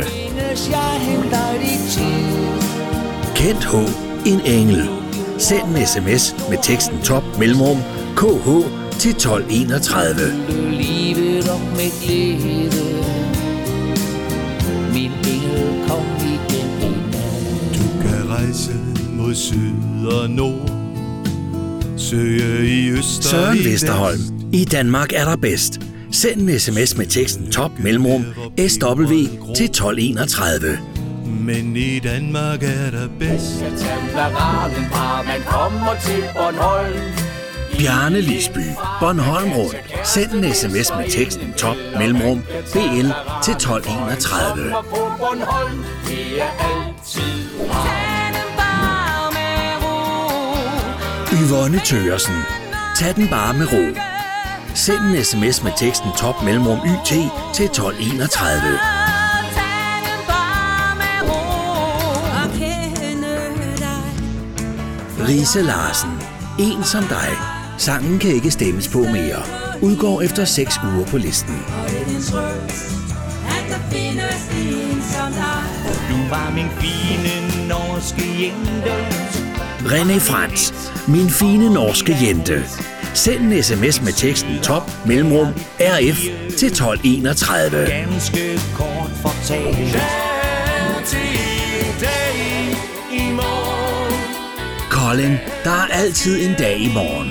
Kent 3.36 3.64
H. 3.64 3.74
En 4.26 4.40
engel. 4.40 4.88
Send 5.38 5.76
en 5.76 5.86
sms 5.86 6.48
med 6.50 6.58
teksten 6.62 7.02
top 7.02 7.24
mellemrum 7.38 7.78
KH 8.16 8.48
til 9.00 9.10
1231. 9.10 10.16
livet 10.70 11.50
op 11.50 11.60
med 11.60 11.90
glæde 12.02 12.45
syd 19.36 20.06
og 20.12 20.30
nord 20.30 20.70
Søge 21.96 22.68
i 22.68 22.90
øst 22.90 23.18
og 23.18 23.24
Søren 23.24 23.58
i 23.58 23.64
Vesterholm. 23.64 24.20
I 24.52 24.64
Danmark 24.64 25.12
er 25.12 25.24
der 25.24 25.36
bedst. 25.36 25.80
Send 26.12 26.40
en 26.40 26.58
sms 26.58 26.96
med 26.96 27.06
teksten 27.06 27.50
top 27.50 27.70
mellemrum 27.78 28.24
SW 28.68 29.12
til 29.56 29.64
1231. 29.64 30.78
Men 31.26 31.76
i 31.76 31.98
Danmark 31.98 32.62
er 32.62 32.90
der 32.90 33.08
bedst 33.18 33.58
Temperaten 33.58 34.84
bare 34.92 35.24
man 35.24 35.40
kommer 35.46 35.94
til 36.04 36.24
Bornholm. 36.36 37.00
Bjarne 37.78 38.20
Lisby, 38.20 38.66
Bornholm 39.00 39.52
Rundt. 39.52 39.76
Send 40.04 40.32
en 40.32 40.54
sms 40.54 40.90
med 40.96 41.10
teksten 41.10 41.52
top 41.52 41.76
mellemrum 41.98 42.42
BL 42.72 43.08
til 43.44 43.54
1231. 43.54 44.72
Yvonne 51.46 51.80
Tøgersen. 51.84 52.34
Tag 52.96 53.16
den 53.16 53.28
bare 53.28 53.54
med 53.54 53.72
ro. 53.72 54.00
Send 54.74 54.98
en 54.98 55.24
sms 55.24 55.62
med 55.62 55.72
teksten 55.76 56.10
top 56.18 56.42
mellemrum 56.44 56.78
YT 56.78 57.12
til 57.54 57.64
1231. 57.64 58.78
Rise 65.28 65.62
Larsen. 65.62 66.10
En 66.58 66.84
som 66.84 67.04
dig. 67.04 67.28
Sangen 67.78 68.18
kan 68.18 68.30
ikke 68.30 68.50
stemmes 68.50 68.88
på 68.88 68.98
mere. 68.98 69.42
Udgår 69.82 70.22
efter 70.22 70.44
6 70.44 70.80
uger 70.84 71.06
på 71.06 71.18
listen. 71.18 71.64
Og 71.82 71.90
det 71.90 72.00
er 72.00 72.22
trøst, 72.30 72.90
at 73.48 73.64
der 73.68 73.78
findes 73.90 74.48
en 74.58 75.02
som 75.02 75.32
dig. 75.32 75.64
Du 76.10 76.28
var 76.28 76.50
min 76.54 76.68
fine 76.80 77.68
norske 77.68 78.22
jente 78.40 79.35
René 79.90 80.18
Frans. 80.18 80.72
Min 81.08 81.30
fine 81.30 81.70
norske 81.70 82.16
jente. 82.22 82.64
Send 83.14 83.52
en 83.52 83.62
sms 83.62 84.02
med 84.02 84.12
teksten 84.12 84.58
top 84.62 84.82
mellemrum 85.06 85.46
RF 85.80 86.20
til 86.58 86.68
1231. 86.68 87.86
Ganske 87.86 88.60
kort 88.74 89.10
fortalt 89.22 89.96
Colin, 94.90 95.36
der 95.64 95.70
er 95.70 95.86
altid 95.86 96.46
en 96.48 96.54
dag 96.58 96.80
i 96.80 96.92
morgen. 96.94 97.30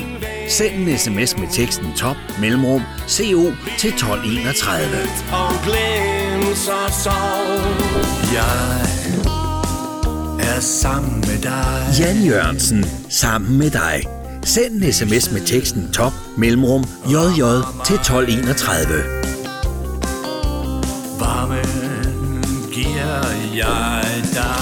Send 0.50 0.74
en 0.76 0.98
sms 0.98 1.38
med 1.38 1.48
teksten 1.52 1.94
top 1.98 2.18
mellemrum 2.40 2.82
CO 3.08 3.54
til 3.78 3.90
1231. 3.90 4.86
Og 5.32 5.54
glem 5.66 6.56
så 6.56 7.04
sov 7.04 7.66
Jeg 8.34 9.05
er 10.56 10.60
sammen 10.60 11.20
med 11.20 11.42
dig 11.42 12.00
Jan 12.00 12.24
Jørgensen, 12.24 12.86
sammen 13.10 13.58
med 13.58 13.70
dig. 13.70 14.04
Send 14.44 14.84
en 14.84 14.94
sms 14.94 15.32
med 15.32 15.42
teksten 15.42 15.92
top 15.92 16.14
mellemrum 16.38 16.84
JJ 17.06 17.42
til 17.86 17.96
1231. 17.96 18.88
Varmen 21.20 22.44
giver 22.74 23.28
jeg 23.56 24.04
dig 24.34 24.56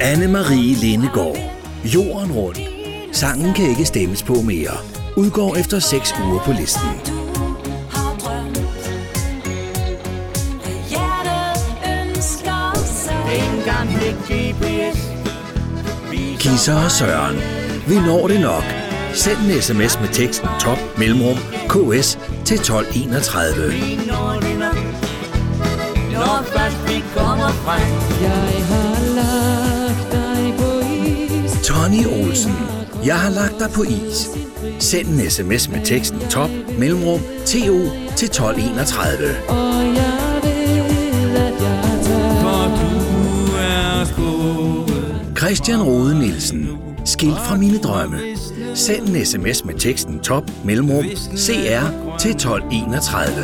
Anne-Marie 0.00 0.80
Lindegård. 0.80 1.38
Jorden 1.84 2.32
rundt. 2.32 2.60
Sangen 3.12 3.54
kan 3.54 3.70
ikke 3.70 3.84
stemmes 3.84 4.22
på 4.22 4.34
mere. 4.34 4.76
Udgår 5.16 5.56
efter 5.56 5.78
6 5.78 6.14
uger 6.24 6.40
på 6.44 6.52
listen. 6.52 7.21
Kisser 16.42 16.84
og 16.84 16.90
Søren. 16.90 17.36
Vi 17.88 17.94
når 18.06 18.28
det 18.28 18.40
nok. 18.40 18.64
Send 19.14 19.38
en 19.38 19.62
sms 19.62 20.00
med 20.00 20.08
teksten 20.12 20.48
top 20.60 20.78
mellemrum 20.98 21.36
KS 21.68 22.18
til 22.44 22.56
1231. 22.56 23.72
Vi 23.72 24.00
når 24.06 24.40
det 24.42 24.58
nok 24.58 24.76
Når 26.12 26.44
først 26.54 26.78
vi 26.88 27.04
kommer 27.16 27.48
frem 27.48 27.88
Jeg 28.22 28.40
har 28.70 29.04
lagt 29.20 30.12
dig 30.12 30.54
på 30.58 30.70
is 31.44 31.52
Tony 31.66 32.04
Olsen. 32.20 32.52
Jeg 33.04 33.20
har 33.20 33.30
lagt 33.30 33.58
dig 33.58 33.70
på 33.74 33.82
is. 33.82 34.28
Send 34.78 35.08
en 35.08 35.30
sms 35.30 35.68
med 35.68 35.84
teksten 35.84 36.20
top 36.30 36.50
mellemrum 36.78 37.20
TO 37.46 37.78
til 38.16 38.26
1231. 38.26 39.36
Og 39.48 39.96
jeg 39.96 40.01
Christian 45.46 45.82
Rode 45.82 46.18
Nielsen. 46.18 46.78
Skilt 47.04 47.38
fra 47.38 47.56
mine 47.56 47.78
drømme. 47.78 48.18
Send 48.74 49.08
en 49.08 49.26
sms 49.26 49.64
med 49.64 49.74
teksten 49.74 50.20
top 50.20 50.50
mellemrum 50.64 51.04
CR 51.36 52.16
til 52.18 52.30
1231. 52.30 53.34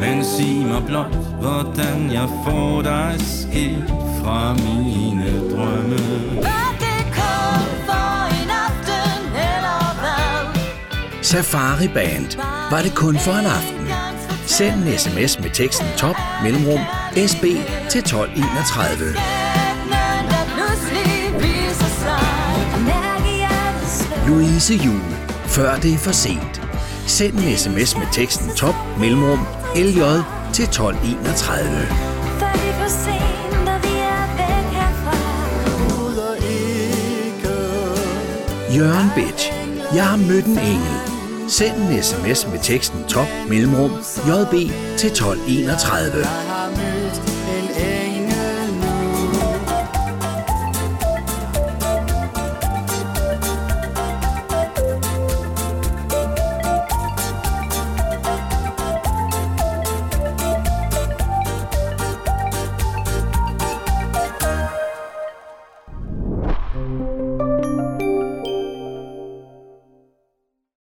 Men 0.00 0.24
sig 0.24 0.66
mig 0.66 0.82
blot, 0.86 1.14
hvordan 1.40 2.12
jeg 2.12 2.28
får 2.44 2.82
dig 2.82 3.16
skilt 3.18 3.88
fra 3.88 4.54
mine 4.54 5.50
drømme? 5.50 5.98
Safari 11.22 11.88
Band. 11.94 12.36
Var 12.70 12.82
det 12.82 12.94
kun 12.94 13.18
for 13.18 13.32
en 13.32 13.46
aften? 13.46 13.88
Send 14.46 14.74
en 14.74 14.98
sms 14.98 15.40
med 15.40 15.50
teksten 15.50 15.86
top 15.96 16.16
mellemrum 16.42 16.80
SB 17.26 17.44
til 17.90 17.98
1231. 17.98 19.37
Louise 24.28 24.74
Jul. 24.74 25.00
Før 25.46 25.76
det 25.76 25.94
er 25.94 25.98
for 25.98 26.12
sent. 26.12 26.62
Send 27.06 27.34
en 27.34 27.56
sms 27.56 27.96
med 27.96 28.06
teksten 28.12 28.50
top 28.56 28.74
mellemrum 29.00 29.38
LJ 29.76 30.02
til 30.52 30.64
1231. 30.64 31.68
Før 32.38 32.52
det 32.52 32.68
er 32.68 32.78
for 32.80 32.88
sent, 32.88 33.64
når 33.66 33.78
vi 33.86 33.94
er 34.14 34.24
væk 34.38 34.68
herfra. 34.78 35.16
Jørgen 38.76 39.10
Bitch. 39.14 39.52
Jeg 39.94 40.06
har 40.06 40.16
mødt 40.16 40.44
en 40.44 40.58
engel. 40.58 40.96
Send 41.48 41.76
en 41.76 42.02
sms 42.02 42.46
med 42.52 42.58
teksten 42.62 43.04
top 43.04 43.28
mellemrum 43.48 43.90
JB 44.28 44.52
til 44.98 45.10
1231. 45.10 45.58
Jeg 45.58 45.76
har 45.78 46.04
mødt 46.16 46.57